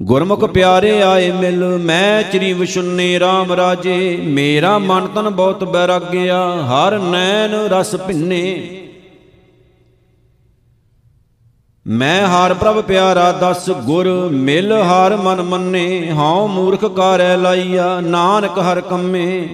[0.00, 6.98] ਗੁਰਮੁਖ ਪਿਆਰੇ ਆਏ ਮਿਲ, ਮੈਂ ਚਰੀ ਵਿਸ਼ੁੰਨੇ RAM ਰਾਜੇ। ਮੇਰਾ ਮਨ ਤਨ ਬਹੁਤ ਬੈਰਾਗਿਆ, ਹਰ
[6.98, 8.80] ਨੈਣ ਰਸ ਭਿੰਨੇ।
[11.86, 18.58] ਮੈਂ ਹਾਰ ਪ੍ਰਭ ਪਿਆਰਾ ਦਸ ਗੁਰ, ਮਿਲ ਹਾਰ ਮਨ ਮੰਨੇ। ਹਉ ਮੂਰਖ ਕਾਰੈ ਲਾਈਆ, ਨਾਨਕ
[18.58, 19.48] ਹਰ ਕੰਮੇ।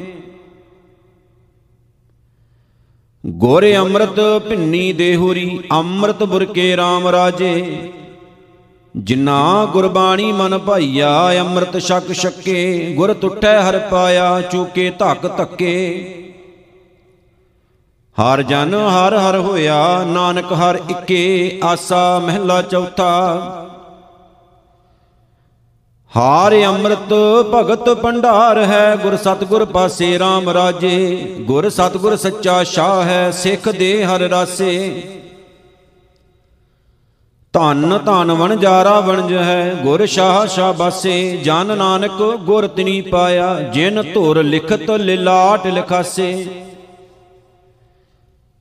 [3.26, 7.92] ਗੁਰ ਅੰਮ੍ਰਿਤ ਭਿੰਨੀ ਦੇਹੁਰੀ, ਅੰਮ੍ਰਿਤ ਬੁਰਕੇ RAM ਰਾਜੇ।
[8.96, 16.14] ਜਿਨਾ ਗੁਰਬਾਣੀ ਮਨ ਭਾਈਆ, ਅੰਮ੍ਰਿਤ ਛਕ ਛਕੇ, ਗੁਰ ਟੁੱਟੈ ਹਰ ਪਾਇਆ, ਚੂਕੇ ਧੱਕ ਧੱਕੇ।
[18.20, 23.36] ਹਰ ਜਨ ਹਰ ਹਰ ਹੋਇਆ, ਨਾਨਕ ਹਰ ਇੱਕੇ, ਆਸਾ ਮਹਿਲਾ ਚੌਥਾ।
[26.16, 27.14] ਹਾਰ ਅੰਮ੍ਰਿਤ
[27.54, 34.04] ਭਗਤ ਭੰਡਾਰ ਹੈ, ਗੁਰ ਸਤਗੁਰ ਪਾਸੇ RAM ਰਾਜੇ, ਗੁਰ ਸਤਗੁਰ ਸੱਚਾ ਸ਼ਾਹ ਹੈ, ਸਿੱਖ ਦੇ
[34.04, 35.02] ਹਰ ਰਾਸੇ।
[37.54, 44.42] ਧੰਨ ਧੰਨ ਵਣਜਾਰਾ ਵਣਜ ਹੈ, ਗੁਰ ਸ਼ਾਹ ਸ਼ਾਬਾਸੇ, ਜਨ ਨਾਨਕ ਗੁਰ ਤਿਨੀ ਪਾਇਆ, ਜਿਨ ਧੁਰ
[44.42, 46.46] ਲਿਖਤ ਲਿਲਾਟ ਲਿਖਾਸੇ।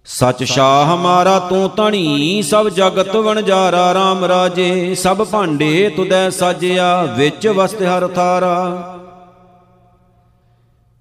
[0.06, 7.48] ਸਚ ਸ਼ਾਹ ਹਮਾਰਾ ਤੂੰ ਤਣੀ ਸਭ ਜਗਤ ਵਣਜਾਰਾ RAM ਰਾਜੇ, ਸਭ ਭਾਂਡੇ ਤੁਦੈ ਸਾਜਿਆ, ਵਿੱਚ
[7.48, 8.56] ਵਸਤ ਹਰ ਥਾਰਾ।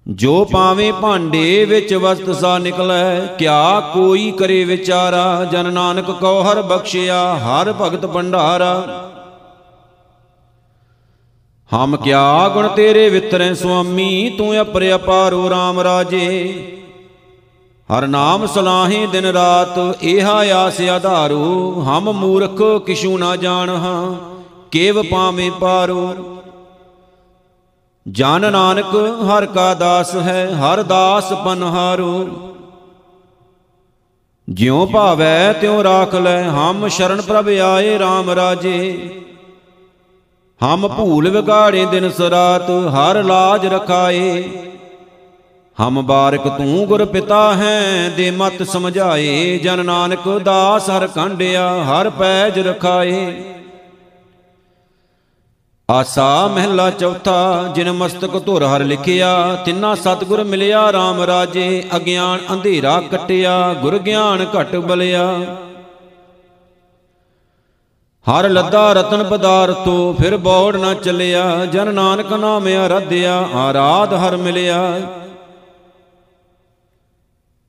[0.07, 5.45] ਜੋ ਪਾਵੇਂ ਭਾਂਡੇ ਵਿੱਚ ਵਸਤ ਸਾ ਨਿਕਲੈ, ਕਿਆ ਕੋਈ ਕਰੇ ਵਿਚਾਰਾ?
[5.51, 8.73] ਜਨ ਨਾਨਕ ਕੋ ਹਰ ਬਖਸ਼ਿਆ, ਹਰ ਭਗਤ ਭੰਡਾਰਾ।
[11.69, 16.53] ਹਮ ਕਿਆ ਗੁਣ ਤੇਰੇ ਵਿਤਰੈ ਸੁਆਮੀ, ਤੂੰ ਅਪਰ ਅਪਾਰੋ RAM ਰਾਜੇ।
[17.89, 24.15] ਹਰ ਨਾਮ ਸਲਾਹੇ ਦਿਨ ਰਾਤ ਇਹਾ ਆਸ ਆਧਾਰੂ। ਹਮ ਮੂਰਖ ਕਿਛੂ ਨਾ ਜਾਣ ਹਾਂ
[24.71, 26.15] ਕੇਵ ਪਾਵੇਂ ਪਾਰੋ।
[28.07, 28.95] ਜਨ ਨਾਨਕ
[29.29, 32.27] ਹਰ ਕਾ ਦਾਸ ਹੈ, ਹਰ ਦਾਸ ਪਨਹਾਰੋ।
[34.49, 39.09] ਜਿਉ ਭਾਵੈ ਤਿਉ ਰਾਖ ਲੈ, ਹਮ ਸ਼ਰਨ ਪ੍ਰਭ ਆਏ RAM ਰਾਜੇ।
[40.63, 44.43] ਹਮ ਭੂਲ ਵਿਗਾੜੇ ਦਿਨ ਸਰਾਤ, ਹਰ ਲਾਜ ਰਖਾਏ।
[45.77, 52.09] ਹਮ ਬਾਰਕ ਤੂੰ ਗੁਰ ਪਿਤਾ ਹੈ, ਦੇ ਮਤ ਸਮਝਾਏ। ਜਨ ਨਾਨਕ ਦਾਸ ਹਰ ਕੰਡਿਆ ਹਰ
[52.09, 53.43] ਪੈਜ ਰਖਾਏ।
[55.89, 63.01] ਆਸਾ ਮਹਿਲਾ ਚੌਥਾ, ਜਿਨ ਮਸਤਕ ਧੁਰ ਹਰ ਲਿਖਿਆ, ਤਿੰਨਾ ਸਤਗੁਰ ਮਿਲਿਆ RAM ਰਾਜੇ, ਅਗਿਆਨ ਅੰਧੇਰਾ
[63.11, 65.27] ਕਟਿਆ, ਗੁਰ ਗਿਆਨ ਘਟ ਬਲਿਆ।
[68.25, 75.01] ਹਰ ਲੱਦਾ ਰਤਨ ਪਦਾਰਥੋ, ਫਿਰ ਬੋੜ ਨਾ ਚੱਲਿਆ, ਜਨ ਨਾਨਕ ਨਾਮ ਆਰਾਧਿਆ ਆਰਾਧ ਹਰ ਮਿਲਿਆ।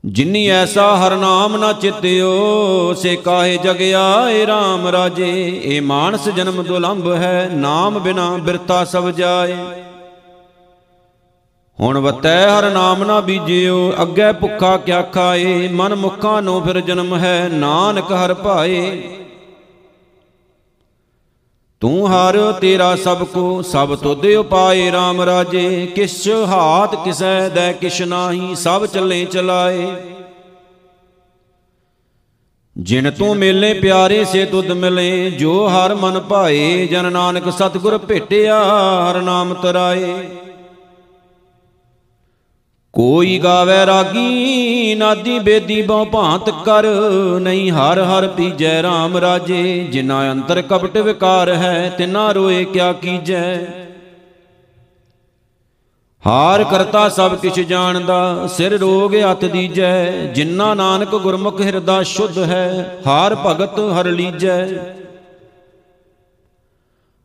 [0.04, 6.62] ਜਿਨੀ ਐਸਾ ਹਰ ਨਾਮ ਨਾ ਚਿਤਿਓ, ਸੇ ਕਾਹੇ ਜਗਿਆ ਏ RAM ਰਾਜੇ। ਏ ਮਾਨਸ ਜਨਮ
[6.62, 9.56] ਦੁਲੰਭ ਹੈ, ਨਾਮ ਬਿਨਾ ਬਿਰਤਾ ਸਭ ਜਾਏ।
[11.80, 17.14] ਹੁਣ ਵਤੈ ਹਰ ਨਾਮ ਨਾ ਬੀਜਿਓ, ਅੱਗੇ ਭੁੱਖਾ ਕਿਆ ਖਾਏ। ਮਨ ਮੁਖਾਂ ਨੂੰ ਫਿਰ ਜਨਮ
[17.14, 19.02] ਹੈ, ਨਾਨਕ ਹਰ ਭਾਏ।
[21.80, 28.02] ਤੂੰ ਹਰ ਤੇਰਾ ਸਭ ਕੋ, ਸਭ ਤੁਧ ਉਪਾਏ RAM ਰਾਜੇ। ਕਿਛ ਹਾਥ ਕਿਸੈ ਦੈ ਕਿਛ
[28.02, 29.86] ਨਾਹੀ ਸਭ ਚੱਲੇ ਚਲਾਏ।
[32.78, 38.62] ਜਿਨ ਤੂੰ ਮੇਲੇ ਪਿਆਰੇ, ਸੇ ਤੁਧ ਮਿਲੇ। ਜੋ ਹਰ ਮਨ ਭਾਏ, ਜਨ ਨਾਨਕ ਸਤਿਗੁਰ ਭੇਟਿਆ,
[38.64, 40.24] ਹਰ ਨਾਮ ਤਰਾਏ।
[42.94, 46.86] ਕੋਈ ਗਾਵੇ ਰਾਗੀ, ਨਾਦੀ ਬੇਦੀ ਬਹੁ ਭਾਂਤ ਕਰ,
[47.40, 53.44] ਨਹੀਂ ਹਰ ਹਰ ਪੀਜੈ RAM ਰਾਜੇ ਜਿਨਾ ਅੰਤਰ ਕਪਟ ਵਿਕਾਰ ਹੈ, ਤਿਨਾ ਰੋਏ ਕਿਆ ਕੀਜੈ।
[56.22, 63.00] ਹਾਰ ਕਰਤਾ ਸਭ ਕਿਛ ਜਾਣਦਾ, ਸਿਰ ਰੋਗ ਹੱਥ ਦੀਜੈ ਜਿਨਾ ਨਾਨਕ ਗੁਰਮੁਖ ਹਿਰਦਾ ਸ਼ੁੱਧ ਹੈ,
[63.06, 64.66] ਹਾਰ ਭਗਤ ਹਰ ਲੀਜੈ।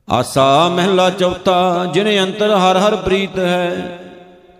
[0.08, 4.00] ਆਸਾ ਮਹਿਲਾ ਚੌਥਾ, ਜਿਨ ਅੰਤਰ ਹਰ ਹਰ ਪ੍ਰੀਤ ਹੈ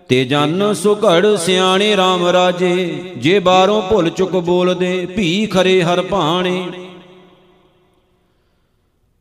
[0.08, 2.74] ਤੇ ਜਨ ਸੁਘੜ ਸਿਆਣੇ RAM ਰਾਜੇ,
[3.16, 6.70] ਜੇ ਬਾਹਰੋਂ ਭੁੱਲ ਚੁੱਕ ਬੋਲਦੇ, ਭੀ ਖਰੇ ਹਰ ਭਾਣੇ।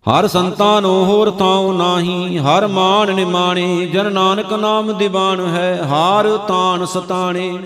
[0.09, 6.37] ਹਰ ਸੰਤਾਂ ਨੂੰ ਹੋਰ ਥਾਉ ਨਾਹੀ, ਹਰ ਮਾਨ ਨਿਮਾਣੇ, ਜਨ ਨਾਨਕ ਨਾਮ ਦੀਵਾਨ ਹੈ, ਹਾਰ
[6.47, 7.57] ਤਾਨ ਸਤਾਣੇ।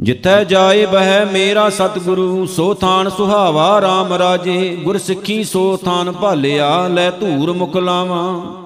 [0.00, 6.88] ਜਿੱਥੈ ਜਾਏ ਬਹਿ ਮੇਰਾ ਸਤਿਗੁਰੂ, ਸੋ ਥਾਨ ਸੁਹਾਵਾ RAM ਰਾਜੇ ਗੁਰ ਸਿੱਖੀ ਸੋ ਥਾਨ ਭਾਲਿਆ,
[6.88, 8.63] ਲੈ ਧੂਰ ਮੁਖ ਲਾਵਾਂ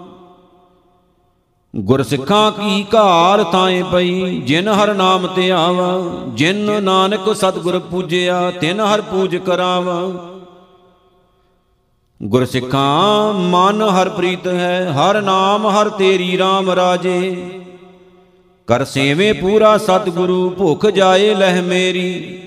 [1.79, 8.51] ਗੁਰ ਸਿੱਖਾਂ ਕੀ ਘਾਰ ਤਾਏ ਪਈ, ਜਿਨ ਹਰ ਨਾਮ ਤੇ ਆਵਾ, ਜਿਨ ਨਾਨਕ ਸਤਿਗੁਰ ਪੂਜਿਆ,
[8.51, 10.03] ਤਿਨ ਹਰ ਪੂਜ ਕਰਾਵਾ।
[12.23, 17.51] ਗੁਰ ਸਿੱਖਾਂ ਮਨ ਹਰ ਪ੍ਰੀਤ ਹੈ, ਹਰ ਨਾਮ ਹਰ ਤੇਰੀ RAM ਰਾਜੇ।
[18.67, 22.41] ਕਰ ਸੇਵੇ ਪੂਰਾ ਸਤਿਗੁਰੂ, ਭੁਖ ਜਾਏ ਲਹਿ ਮੇਰੀ।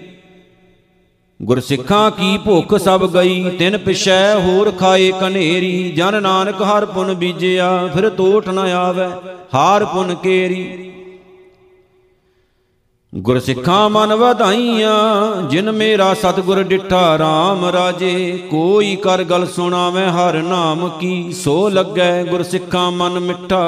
[1.41, 7.87] ਗੁਰਸਿੱਖਾਂ ਕੀ ਭੁੱਖ ਸਭ ਗਈ ਤਿਨ ਪਿਛੈ ਹੋਰ ਖਾਏ ਕਨੇਰੀ, ਜਨ ਨਾਨਕ ਹਰ ਪੁਨ ਬੀਜਿਆ,
[7.93, 9.07] ਫਿਰ ਤੋਟ ਨ ਆਵੇ,
[9.53, 10.91] ਹਾਰ ਪੁਨ ਕੇਰੀ।
[13.13, 20.89] ਗੁਰਸਿੱਖਾਂ ਮਨ ਵਧਾਈਆਂ, ਜਿਨ ਮੇਰਾ ਸਤਗੁਰ ਡਿਠਾ RAM ਰਾਜੇ, ਕੋਈ ਕਰ ਗਲ ਸੁਣਾਵੇ, ਹਰ ਨਾਮ
[20.99, 23.67] ਕੀ ਸੋ ਲੱਗੈ ਗੁਰਸਿੱਖਾਂ ਮਨ ਮਿੱਠਾ।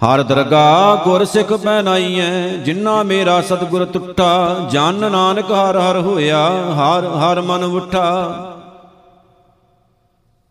[0.00, 6.38] ਹਰ ਦਰਗਾ ਗੁਰ ਸਿੱਖ ਬਹਿਨਾਈਐ ਜਿਨ੍ਹਾਂ ਮੇਰਾ ਸਤਿਗੁਰ ਟੁੱਟਾ, ਜਨ ਨਾਨਕ ਹਰ ਹਰ ਹੋਇਆ,
[6.74, 8.06] ਹਰ ਹਰ ਮਨ ਉਠਾ।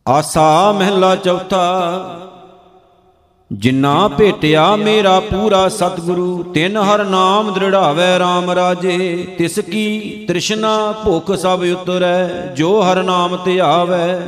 [0.06, 1.66] ਆਸਾ ਮਹਿਲਾ ਚੌਥਾ,
[3.52, 10.76] ਜਿਨਾ ਭੇਟਿਆ ਮੇਰਾ ਪੂਰਾ ਸਤਿਗੁਰੂ, ਤਿਨ ਹਰ ਨਾਮ ਦ੍ਰਿੜਾਵੇ RAM ਰਾਜੇ। ਤਿਸ ਕੀ ਤ੍ਰਿਸ਼ਨਾ
[11.06, 14.20] ਭੁਖ ਸਭ ਉਤਰੈ, ਜੋ ਹਰ ਨਾਮ ਧਿਆਵੇ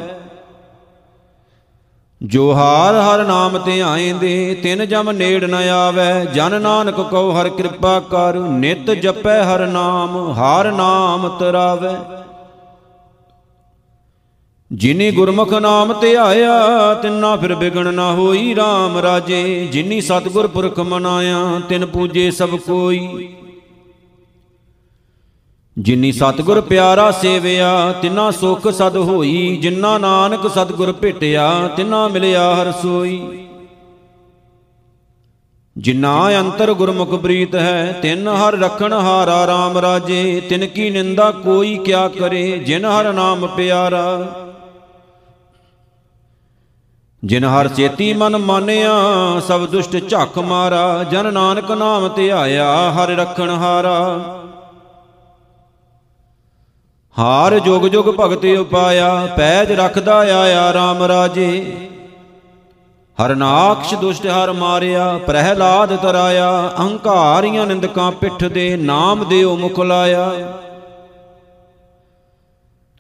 [2.22, 8.00] ਜੋ ਹਾਰ ਹਰ ਨਾਮ ਧਿਆਏਂਦੇ ਤਿਨ ਜਮ ਨੇੜ ਨ ਆਵੇ। ਜਨ ਨਾਨਕ ਕਉ ਹਰ ਕਿਰਪਾ
[8.00, 11.96] ਕਰ, ਨਿਤ ਜਪੈ ਹਰ ਨਾਮ ਹਰ ਨਾਮ ਤਰਾਵੇ।
[14.72, 21.60] ਜਿਨੀ ਗੁਰਮੁਖ ਨਾਮ ਧਿਆਇਆ ਤਿੰਨਾ ਫਿਰ ਬਿਗਣ ਨਾ ਹੋਈ RAM ਰਾਜੇ। ਜਿਨੀ ਸਤਗੁਰ ਪੁਰਖ ਮਨਾਇਆ,
[21.70, 23.30] ਤਿਨ ਪੂਜੇ ਸਭ ਕੋਈ।
[25.80, 32.72] ਜਿਨੀ ਸਤਗੁਰ ਪਿਆਰਾ ਸੇਵਿਆ, ਤਿਨਾ ਸੁਖ ਸਦ ਹੋਈ, ਜਿਨਾ ਨਾਨਕ ਸਤਗੁਰ ਭੇਟਿਆ, ਤਿਨਾ ਮਿਲਿਆ ਹਰ
[32.72, 33.48] ਸੋਈ।
[35.78, 41.78] ਜਿਨਾ ਅੰਤਰ ਗੁਰਮੁਖ ਪ੍ਰੀਤ ਹੈ, ਤਿਨ ਹਰ ਰਖਣ ਹਾਰਾ RAM ਰਾਜੇ, ਤਿਨ ਕੀ ਨਿੰਦਾ ਕੋਈ
[41.78, 44.28] ਕਿਆ ਕਰੇ, ਜਿਨ ਹਰ ਨਾਮ ਪਿਆਰਾ।
[47.24, 48.92] ਜਿਨ ਹਰ ਚੇਤੀ ਮਨ ਮਾਨਿਆ,
[49.48, 54.20] ਸਭ ਦੁਸ਼ਟ ਝੱਕ ਮਾਰਾ, ਜਨ ਨਾਨਕ ਨਾਮ ਧਿਆਇਆ, ਹਰ ਰਖਣ ਹਾਰਾ।
[57.16, 61.78] ਹਾਰ ਜੁਗ ਜੁਗ ਭਗਤੀ ਉਪਾਇਆ, ਪੈਜ ਰਖਦਾ ਆਇਆ RAM ਰਾਜੇ।
[63.18, 70.32] ਹਰਨਾਕਸ਼ ਦੁਸ਼ਟ ਹਰ ਮਾਰਿਆ, ਪ੍ਰਹਿਲਾਦ ਤਰਾਇਆ ਅਹੰਕਾਰੀਆਂ ਨਿੰਦਕਾਂ ਪਿੱਠ ਦੇ ਨਾਮ ਦਿਓ ਮੁਖ ਲਾਇਆ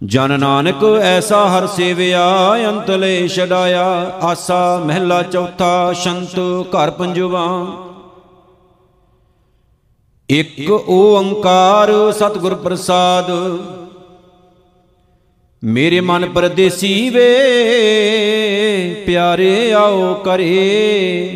[0.01, 2.28] ਜਨ ਨਾਨਕ ਐਸਾ ਹਰ ਸੇਵਿਆ,
[2.70, 3.86] ਅੰਤਲੇ ਛਡਾਇਆ,
[4.24, 6.39] ਆਸਾ ਮਹਿਲਾ ਚੌਥਾ, ਸ਼ੰਤ
[6.76, 7.45] ਘਰ ਪੰਜਵਾ।
[10.30, 13.32] ਇੱਕ ਓੰਕਾਰ ਸਤਿਗੁਰ ਪ੍ਰਸਾਦ
[15.64, 17.30] ਮੇਰੇ ਮਨ ਪਰਦੇਸੀ ਵੇ,
[19.05, 21.30] ਪਿਆਰੇ ਆਓ ਕਰੇ।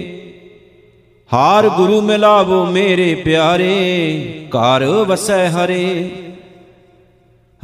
[1.33, 6.09] ਹਾਰ ਗੁਰੂ ਮਿਲਾਵੋ ਮੇਰੇ ਪਿਆਰੇ, ਘਰ ਵਸੈ ਹਰੇ।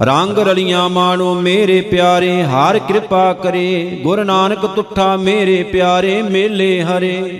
[0.01, 7.39] ਰੰਗ ਰਲੀਆਂ ਮਾਣੋ ਮੇਰੇ ਪਿਆਰੇ, ਹਾਰ ਕਿਰਪਾ ਕਰੇ। ਗੁਰ ਨਾਨਕ ਤੁਠਾ ਮੇਰੇ ਪਿਆਰੇ, ਮੇਲੇ ਹਰੇ।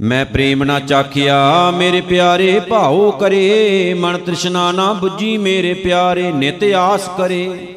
[0.00, 6.64] ਮੈਂ ਪ੍ਰੇਮ ਨਾ ਚਾਖਿਆ, ਮੇਰੇ ਪਿਆਰੇ ਭਾਉ ਕਰੇ। ਮਨ ਤ੍ਰਿਸ਼ਨਾ ਨਾ 부ਜੀ ਮੇਰੇ ਪਿਆਰੇ ਨਿਤ
[6.64, 7.68] ਆਸ ਕਰੇ।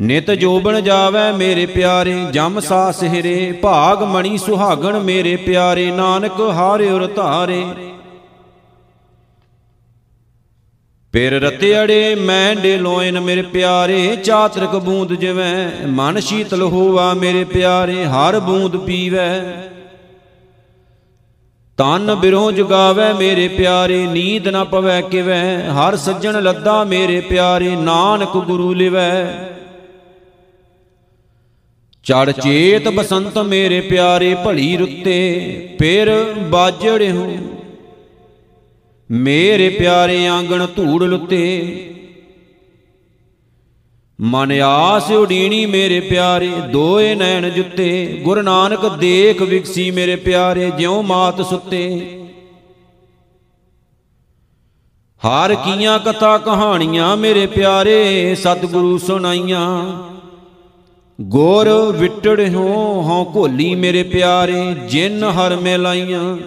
[0.00, 6.98] ਨਿਤ ਜੋਬਨ ਜਾਵੇ ਮੇਰੇ ਪਿਆਰੇ, ਜਮ ਸਾਸ ਹਿਰੇ। ਭਾਗ ਮਣੀ ਸੁਹਾਗਣ ਮੇਰੇ ਪਿਆਰੇ, ਨਾਨਕ ਹਾਰਿਓ
[6.98, 7.66] ਰਤਾਰੇ
[11.12, 18.04] ਪਿਰ ਰਤਿੜੇ ਮੈਂ ਡੇ ਲੋਇਨ ਮੇਰੇ ਪਿਆਰੇ। ਚਾਤਰਕ ਬੂੰਦ ਜਿਵੇਂ, ਮਨ ਸ਼ੀਤਲ ਹੋਵਾ ਮੇਰੇ ਪਿਆਰੇ।
[18.04, 19.40] ਹਰ ਬੂੰਦ ਪੀਵੇ।
[21.78, 28.36] ਤਨ ਬਿਰੋਂ ਜਗਾਵੇ ਮੇਰੇ ਪਿਆਰੇ, ਨੀਂਦ ਨਾ ਪਵੇ ਕਿਵੇ। ਹਰ ਸੱਜਣ ਲੱਦਾ ਮੇਰੇ ਪਿਆਰੇ, ਨਾਨਕ
[28.36, 29.48] ਗੁਰੂ ਲਿਵੈ।
[32.04, 35.18] ਚੜ ਚੇਤ ਬਸੰਤ ਮੇਰੇ ਪਿਆਰੇ ਭਲੀ ਰੁੱਤੇ,
[35.78, 36.12] ਫਿਰ
[36.50, 37.26] ਬਾਜੜਿਓ
[39.10, 41.40] ਮੇਰੇ ਪਿਆਰੇ ਆਂਗਣ ਧੂੜ ਲੁੱਤੇ
[44.20, 51.02] ਮਨ ਆਸ ਉਡੀਣੀ ਮੇਰੇ ਪਿਆਰੇ, ਦੋਏ ਨੈਣ ਜੁੱਤੇ, ਗੁਰੂ ਨਾਨਕ ਦੇਖ ਵਿਕਸੀ ਮੇਰੇ ਪਿਆਰੇ, ਜਿਉ
[51.02, 52.10] ਮਾਤ ਸੁੱਤੇ।
[55.22, 59.84] ਹਰ ਕੀਆਂ ਕਥਾ ਕਹਾਣੀਆਂ ਮੇਰੇ ਪਿਆਰੇ, ਸਤਿਗੁਰੂ ਸੁਣਾਈਆਂ।
[61.20, 66.38] ਗੁਰ ਵਿਟੜ ਹੋ, ਹਉ ਘੋਲੀ ਮੇਰੇ ਪਿਆਰੇ, ਜਿਨ ਹਰ ਮਿਲਾਈਆਂ।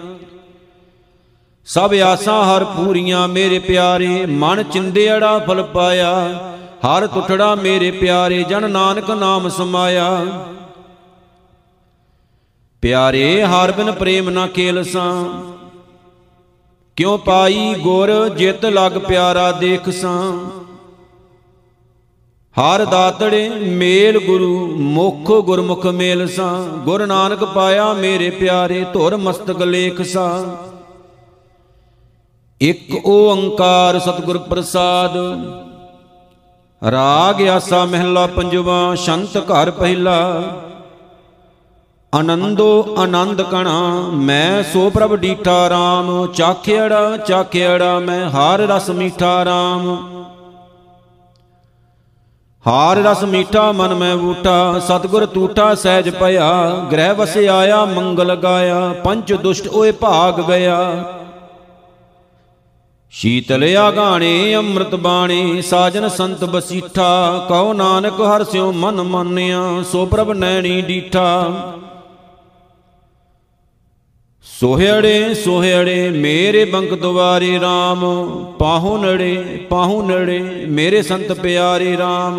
[1.64, 6.44] ਸਭ ਆਸਾਂ ਹਰ ਪੂਰੀਆਂ ਮੇਰੇ ਪਿਆਰੇ, ਮਨ ਚਿੰਦੇੜਾ ਫਲ ਪਾਇਆ।
[6.84, 10.24] ਹਰ ਤੁਠੜਾ ਮੇਰੇ ਪਿਆਰੇ, ਜਨ ਨਾਨਕ ਨਾਮ ਸਮਾਇਆ।
[12.82, 15.12] ਪਿਆਰੇ, ਹਰ ਬਿਨ ਪ੍ਰੇਮ ਨਾ ਕੇਲਸਾਂ
[16.96, 20.20] ਕਿਉ ਪਾਈ ਗੁਰ ਜਿਤ ਲਗ ਪਿਆਰਾ ਦੇਖਸਾਂ
[22.56, 26.52] ਹਰ ਦਾਤੜੇ ਮੇਲ ਗੁਰੂ ਮੁਖ ਗੁਰਮੁਖ ਮੇਲਸਾਂ
[26.84, 30.30] ਗੁਰ ਨਾਨਕ ਪਾਇਆ ਮੇਰੇ ਪਿਆਰੇ, ਧੁਰ ਮਸਤਕ ਲੇਖਸਾਂ
[32.60, 35.16] ਇਕ ਓੰਕਾਰ ਸਤਿਗੁਰ ਪ੍ਰਸਾਦ
[36.82, 40.18] ਰਾਗ ਆਸਾ ਮਹਿਲਾ ਪੰਜਵਾ, ਸ਼ੰਤ ਘਰ ਪਹਿਲਾ।
[42.12, 43.80] ਆਨੰਦੋ ਆਨੰਦ ਕਣਾ,
[44.14, 49.90] ਮੈਂ ਸੋ ਪ੍ਰਭ ਡੀਠਾ RAM ਚਾਖਿਆੜਾ ਚਾਖਿਆੜਾ ਮੈਂ ਹਰ ਰਸ ਮੀਠਾ RAM
[52.64, 56.50] ਹਾਰ ਰਸ ਮੀਠਾ ਮਨ ਮੈਂ ਬੂਟਾ ਸਤਗੁਰ ਟੂਟਾ ਸਹਿਜ ਭਇਆ
[56.92, 60.78] ਗ੍ਰਹਿ ਵਸ ਆਇਆ ਮੰਗਲ ਗਾਇਆ, ਪੰਜ ਦੁਸ਼ਟ ਓਏ ਭਾਗ ਗਿਆ।
[63.12, 70.30] ਸ਼ੀਤਲ ਆਗਾਣੇ ਅੰਮ੍ਰਿਤ ਬਾਣੀ, ਸਾਜਨ ਸੰਤ ਬਸੀਠਾ, ਕਉ ਨਾਨਕ ਹਰ ਸਿਉ ਮਨ ਮੰਨਿਆ, ਸੋ ਪ੍ਰਭ
[70.30, 71.52] ਨੈਣੀ ਡੀਠਾ।
[74.44, 78.04] ਸੋਹੜੇ ਸੋਹੜੇ ਮੇਰੇ ਬੰਕ ਦੁਆਰੇ RAM
[78.58, 80.38] ਪਾਹੂ ਨੜੇ ਪਾਹੂ ਨੜੇ,
[80.68, 82.38] ਮੇਰੇ ਸੰਤ ਪਿਆਰੇ RAM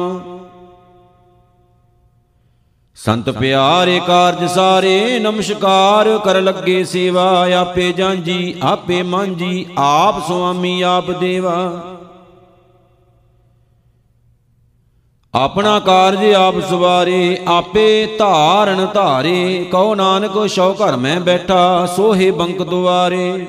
[3.06, 11.12] ਸੰਤ ਪਿਆਰੇ ਕਾਰਜ ਸਾਰੇ, ਨਮਸਕਾਰ ਕਰ ਲੱਗੇ ਸੇਵਾ, ਆਪੇ ਜਾਂਜੀ ਆਪੇ ਮਾਂਜੀ ਆਪ ਸੁਆਮੀ, ਆਪ
[11.12, 11.56] ਦੇਵਾ।
[15.34, 22.62] ਆਪਣਾ ਕਾਰਜ ਆਪ ਸਵਾਰੇ, ਆਪੇ ਧਾਰਨ ਧਾਰੇ ਕਉ ਨਾਨਕ, ਸ਼ੌ ਘਰ ਮੈਂ ਬੈਠਾ, ਸੋਹੇ ਬੰਕ
[22.62, 23.48] ਦੁਆਰੇ।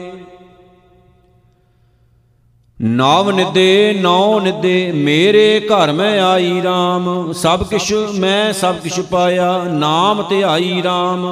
[2.81, 9.65] ਨੌ ਨਿਦੇ ਨੌ ਨਿਦੇ ਮੇਰੇ ਘਰ ਮੈਂ ਆਈ RAM ਸਭ ਕਿਛ ਮੈਂ ਸਭ ਕਿਛ ਪਾਇਆ,
[9.65, 11.27] ਨਾਮ ਧਿਆਈ RAM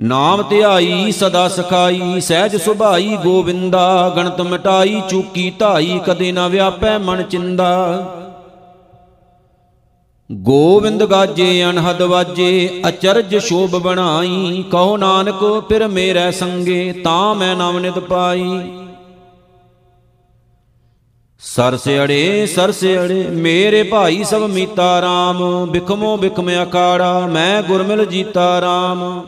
[0.00, 7.22] ਨਾਮ ਧਿਆਈ ਸਦਾ ਸਖਾਈ, ਸਹਿਜ ਸੁਭਾਈ ਗੋਵਿੰਦਾ। ਗਣਤ ਮਟਾਈ, ਚੂਕੀ ਧਾਈ, ਕਦੇ ਨਾ ਵਿਆਪੈ ਮਨ
[7.22, 8.27] ਚਿੰਦਾ।
[10.32, 17.78] ਗੋਵਿੰਦ ਗਾਜੇ ਅਨਹਦ ਵਾਜੇ, ਅਚਰਜ ਸ਼ੋਭ ਬਣਾਈ। ਕਹੋ ਨਾਨਕ, ਫਿਰ ਮੇਰੇ ਸੰਗੇ, ਤਾਂ ਮੈਂ ਨਵ
[17.78, 18.72] ਨਿਤ ਪਾਈ।
[21.40, 28.58] ਸਰ ਸਿਅੜੇ ਸਰ ਸਿਅੜੇ ਮੇਰੇ ਭਾਈ ਸਭ ਮੀਤਾ RAM ਬਿਖਮੋ ਬਿਖਮ ਅਕਾੜਾ, ਮੈਂ ਗੁਰਮਿਲ ਜੀਤਾ
[28.58, 29.22] RAM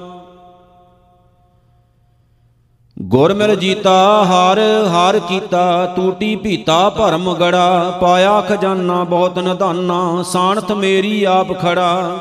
[3.03, 10.73] ਗੁਰ ਮਿਲ ਜੀਤਾ, ਹਰ ਹਰ ਕੀਤਾ ਟੂਟੀ ਭੀਤਾ, ਭਰਮ ਗੜਾ, ਪਾਇਆ ਖਜ਼ਾਨਾ, ਬਹੁਤ ਨਦਾਨਾ ਸਾਣਤ
[10.73, 12.19] ਮੇਰੀ ਆਪ ਖੜਾ।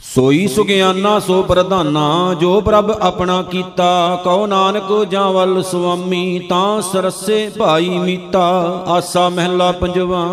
[0.00, 7.50] ਸੋਈ ਸੁਗਿਆਨਾ, ਸੋ ਪ੍ਰਧਾਨਾ, ਜੋ ਪ੍ਰਭ ਆਪਣਾ ਕੀਤਾ, ਕਉ ਨਾਨਕ ਜਾਂ ਵੱਲ ਸੁਆਮੀ, ਤਾਂ ਸਰਸੇ
[7.58, 10.28] ਭਾਈ ਮੀਤਾ, ਆਸਾ ਮਹਿਲਾ ਪੰਜਵਾ।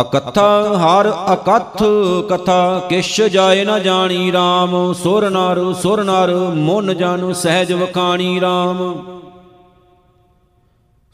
[0.00, 1.82] ਅਕਥਾ ਹਰ ਅਕਥ
[2.28, 8.94] ਕਥਾ, ਕਿਛ ਜਾਏ ਨਾ ਜਾਣੀ RAM ਸੁਰ ਨਰ ਸੁਰ ਨਰ, ਮਨ ਜਾਨੂ ਸਹਿਜ ਵਖਾਣੀ RAM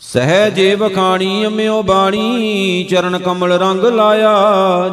[0.01, 4.33] ਸਹਿਜੇ ਵਖਾਣੀ, ਅਮਿਓ ਬਾਣੀ, ਚਰਨ ਕਮਲ ਰੰਗ ਲਾਇਆ।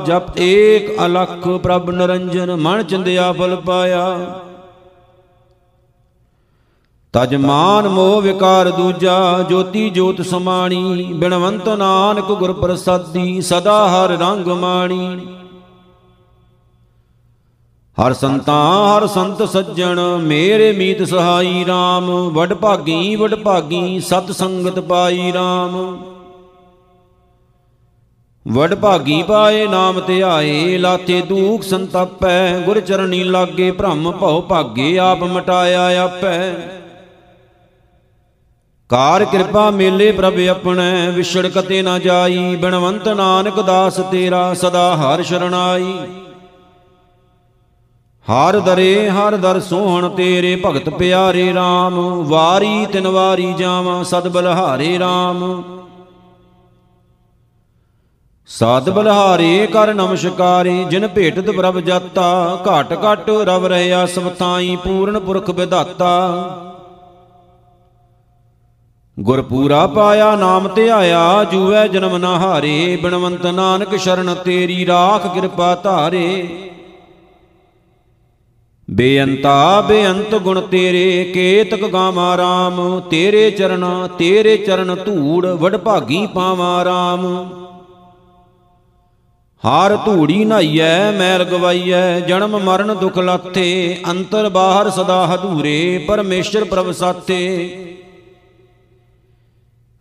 [0.05, 4.17] ਜਪ ਏਕ ਅਲਖ ਪ੍ਰਭ ਨਰੰਜਨ, ਮਨ ਚੰਦਿਆ ਫਲ ਪਾਇਆ।
[7.18, 14.47] ਤਜ ਮਾਨ ਮੋਹ ਵਿਕਾਰ ਦੂਜਾ, ਜੋਤੀ ਜੋਤ ਸਮਾਣੀ, ਬਿਨਵੰਤ ਨਾਨਕ ਗੁਰ ਪ੍ਰਸਾਦੀ, ਸਦਾ ਹਰ ਰੰਗ
[14.47, 15.28] ਮਾਣੀ।
[17.97, 24.80] ਹਰ ਸੰਤਾਂ, ਹਰ ਸੰਤ ਸੱਜਣ, ਮੇਰੇ ਮੀਤ ਸਹਾਈ RAM ਵਡ ਭਾਗੀ ਵਡ ਭਾਗੀ, ਸਤ ਸੰਗਤ
[24.80, 25.76] ਪਾਈ RAM
[28.47, 35.24] ਵਡ ਭਾਗੀ ਪਾਏ, ਨਾਮ ਧਿਆਏ ਲਾਤੇ ਦੂਖ ਸੰਤਪੈ, ਗੁਰ ਚਰਣੀ ਲਾਗੇ ਭ੍ਰਮ ਭਉ ਭਾਗੇ, ਆਪ
[35.24, 36.55] ਮਟਾਇਆ ਆਪੈ।
[38.89, 45.23] ਕਾਰ ਕਿਰਪਾ ਮੇਲੇ ਪ੍ਰਭ ਆਪਣੇ ਵਿਛੜ ਕਤੇ ਨਾ ਜਾਈ, ਬਿਨਵੰਤ ਨਾਨਕ ਦਾਸ ਤੇਰਾ ਸਦਾ ਹਰ
[45.23, 45.93] ਸ਼ਰਣਾਈ।
[48.25, 54.97] ਹਰ ਦਰੇ, ਹਰ ਦਰ ਸੋਹਣ ਤੇਰੇ ਭਗਤ ਪਿਆਰੇ RAM ਵਾਰੀ ਤਿਨ ਵਾਰੀ ਜਾਵਾਂ ਸਦ ਬਲਹਾਰੇ
[54.97, 55.43] RAM
[58.49, 65.19] ਸਦ ਬਲਹਾਰੇ ਕਰ ਨਮਸਕਾਰੇ, ਜਿਨ ਭੇਟਤ ਪ੍ਰਭ ਜਾਤਾ, ਘਟ ਘਟ ਰਵ ਰਹਿਆ ਸਭ ਥਾਈ ਪੂਰਨ
[65.19, 66.13] ਪੁਰਖ ਵਿਧਾਤਾ।
[69.18, 75.76] ਗੁਰ ਪੂਰਾ ਪਾਇਆ ਨਾਮ ਧਿਆਇਆ ਜੂਐ ਜਨਮ ਨਾ ਹਾਰੇ, ਬਿਨਵੰਤ ਨਾਨਕ ਸ਼ਰਨ ਤੇਰੀ ਰਾਖ ਕਿਰਪਾ
[75.76, 76.47] ਧਾਰੇ।
[78.91, 83.86] ਬੇਅੰਤਾ, ਬੇਅੰਤ ਗੁਣ ਤੇਰੇ, ਕੇਤਕ ਗਾਮਾ RAM ਤੇਰੇ ਚਰਨ
[84.18, 87.26] ਤੇਰੇ ਚਰਨ ਧੂੜ, ਵਡ ਭਾਗੀ ਪਾਵਾਂ RAM
[89.65, 96.91] ਹਾਰ ਧੂੜੀ ਨਾਈਐ, ਮੈਲ ਗਵਾਈਐ, ਜਨਮ ਮਰਨ ਦੁਖ ਲਾਥੇ, ਅੰਤਰ ਬਾਹਰ ਸਦਾ ਹਦੂਰੇ ਪਰਮੇਸ਼ਰ ਪ੍ਰਭ
[96.91, 97.86] ਸਾਥੇ।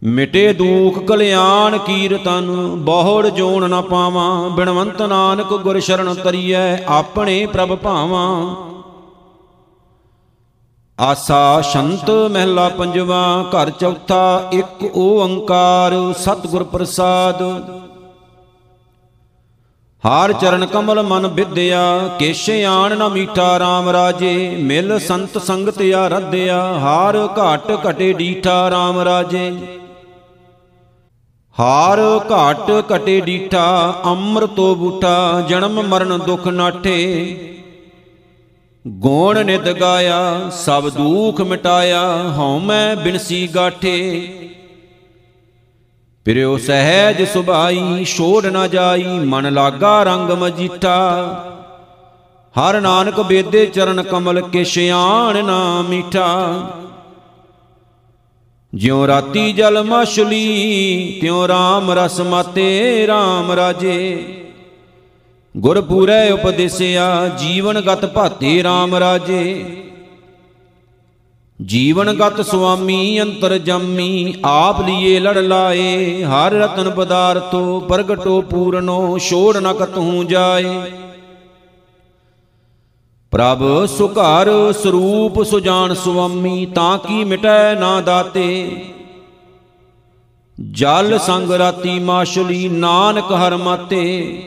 [0.07, 7.75] ਮਿਟੇ ਦੂਖ ਕਲਿਆਣ ਕੀਰਤਨ, ਬਹੁੜ ਜੋਣ ਨਾ ਪਾਵਾਂ। ਬਿਨਵੰਤ ਨਾਨਕ ਗੁਰ ਸ਼ਰਨ ਤਰੀਐ ਆਪਣੇ ਪ੍ਰਭ
[7.77, 8.55] ਭਾਵਾਂ।
[11.01, 17.43] ਆਸਾ ਸ਼ੰਤ ਮਹਿਲਾ ਪੰਜਵਾ, ਘਰ ਚੌਥਾ, ਇੱਕ ਓੰਕਾਰ, ਸਤਿਗੁਰ ਪ੍ਰਸਾਦ।
[20.05, 26.63] ਹਾਰ ਚਰਨ ਕਮਲ ਮਨ ਵਿਦਿਆ, ਕੇਸ਼ ਆਣ ਨਾ ਮੀਠਾ RAM ਰਾਜੇ। ਮਿਲ ਸੰਤ ਸੰਗਤ ਆਰਧਿਆ
[26.79, 29.53] ਹਾਰ ਘਾਟ ਘਟੇ ਡੀਠਾ RAM ਰਾਜੇ।
[31.61, 31.99] ਹਾਰ
[32.31, 37.37] ਘਾਟ ਘਟੇ ਡੀਠਾ, ਅੰਮ੍ਰਿਤੋ ਬੂਟਾ, ਜਨਮ ਮਰਨ ਦੁਖ ਨਾਠੇ।
[38.87, 44.29] ਗੋਣ ਨਿਤ ਗਾਇਆ, ਸਭ ਦੁਖ ਮਿਟਾਇਆ, ਹਉ ਮੈਂ ਬਿਨਸੀ ਗਾਠੇ।
[46.25, 50.99] ਪਿਰਿਓ ਸਹਿਜ ਸੁਭਾਈ, ਛੋੜ ਨਾ ਜਾਈ, ਮਨ ਲਾਗਾ ਰੰਗ ਮਜੀਠਾ।
[52.55, 56.59] ਹਰ ਨਾਨਕ ਬੇਦੇ ਚਰਨ ਕਮਲ ਕਿਛ ਆਣ ਨਾ ਮੀਠਾ।
[58.75, 64.25] ਜਿਉ ਰਾਤੀ ਜਲ ਮਛਲੀ, ਤਿਉ RAM ਰਸ ਮਾਤੇ RAM ਰਾਜੇ।
[65.57, 69.65] ਗੁਰ ਪੂਰੈ ਉਪਦੇਸਿਆ, ਜੀਵਨ ਗਤ ਭਾਤੇ RAM ਰਾਜੇ।
[71.65, 79.57] ਜੀਵਨ ਗਤ ਸੁਆਮੀ, ਅੰਤਰ ਜੰਮੀ, ਆਪ ਲੀਏ ਲੜ ਲਾਏ। ਹਰ ਰਤਨ ਪਦਾਰਥੋ, ਪ੍ਰਗਟੋ ਪੂਰਨੋ, ਛੋੜ
[79.57, 80.81] ਨ ਕਤਹੂ ਜਾਏ।
[83.37, 88.85] ਪ੍ਰਭ, ਸੁਘਰ ਸਰੂਪ ਸੁਜਾਨ ਸੁਆਮੀ, ਤਾਂ ਕੀ ਮਿਟੈ ਨਾ ਦਾਤੇ?
[90.71, 94.43] ਜਲ ਸੰਗ ਰਾਤੀ ਮਾਸ਼ਲੀ ਨਾਨਕ ਹਰ ਮਾਤੇ।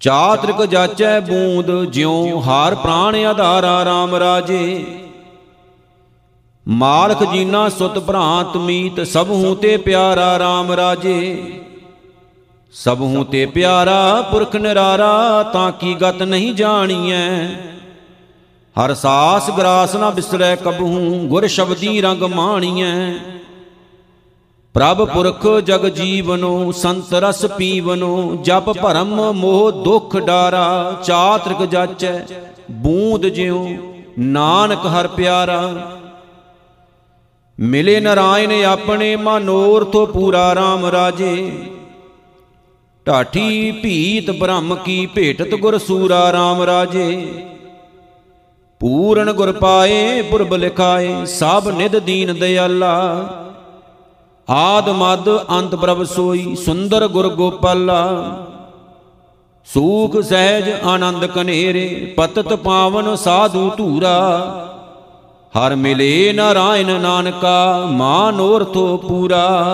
[0.00, 4.84] ਚਾਤ੍ਰਿਕ ਜਾਚੈ ਬੂੰਦ, ਜਿਉ ਹਾਰ ਪ੍ਰਾਣ ਆਧਾਰਾ RAM ਰਾਜੇ।
[6.68, 11.52] ਮਾਲਕ ਜੀਨਾ ਸੁਤ ਭ੍ਰਾਂਤ ਮੀਤ, ਸਭ ਹੂੰ ਤੇ ਪਿਆਰਾ RAM ਰਾਜੇ।
[12.76, 17.46] ਸਭ ਹੂੰ ਤੇ ਪਿਆਰਾ ਪੁਰਖ ਨਿਰਾਰਾ, ਤਾਂ ਕੀ ਗਤ ਨਹੀਂ ਜਾਣੀਐ?
[18.76, 23.12] ਹਰ ਸਾਸ ਗਰਾਸ ਨਾ ਬਿਸਰੈ ਕਬਹੂ ਗੁਰ ਸ਼ਬਦੀ ਰੰਗ ਮਾਣੀਐ।
[24.74, 32.26] ਪ੍ਰਭ ਪੁਰਖ ਜਗ ਜੀਵਨੋ, ਸੰਤ ਰਸ ਪੀਵਨੋ, ਜਪ ਭਰਮ ਮੋਹ ਦੁਖ ਡਾਰਾ, ਚਾਤ੍ਰਿਕ ਜਾਚੈ,
[32.70, 33.76] ਬੂੰਦ ਜਿਉ,
[34.18, 35.90] ਨਾਨਕ ਹਰ ਪਿਆਰਾ।
[37.60, 41.52] ਮਿਲੇ ਨਰਾਇਣ ਆਪਣੇ ਮਨੋਰਥ ਪੂਰਾ RAM ਰਾਜੇ।
[43.06, 47.26] ਢਾਠੀ ਭੀਤ ਬ੍ਰਹਮ ਕੀ ਭੇਟਤ ਗੁਰ ਸੂਰਾ RAM ਰਾਜੇ।
[48.80, 52.94] ਪੂਰਨ ਗੁਰ ਪਾਏ, ਪੁਰਬ ਲਿਖਾਏ, ਸਭ ਨਿਧ ਦੀਨ ਦਿਆਲਾ।
[54.50, 58.02] ਆਦ ਮਦ ਅੰਤ ਪ੍ਰਭ ਸੋਈ, ਸੁੰਦਰ ਗੁਰ ਗੋਪਾਲਾ।
[59.74, 64.18] ਸੂਖ ਸਹਿਜ ਆਨੰਦ ਕਨੇਰੇ, ਪਤਤ ਪਾਵਨ ਸਾਧੂ ਧੂਰਾ।
[65.54, 69.64] ਹਰ ਮਿਲੇ ਨਾਰਾਇਣ ਨਾਨਕਾ ਮਾਨੋਰਥੋ ਪੂਰਾ।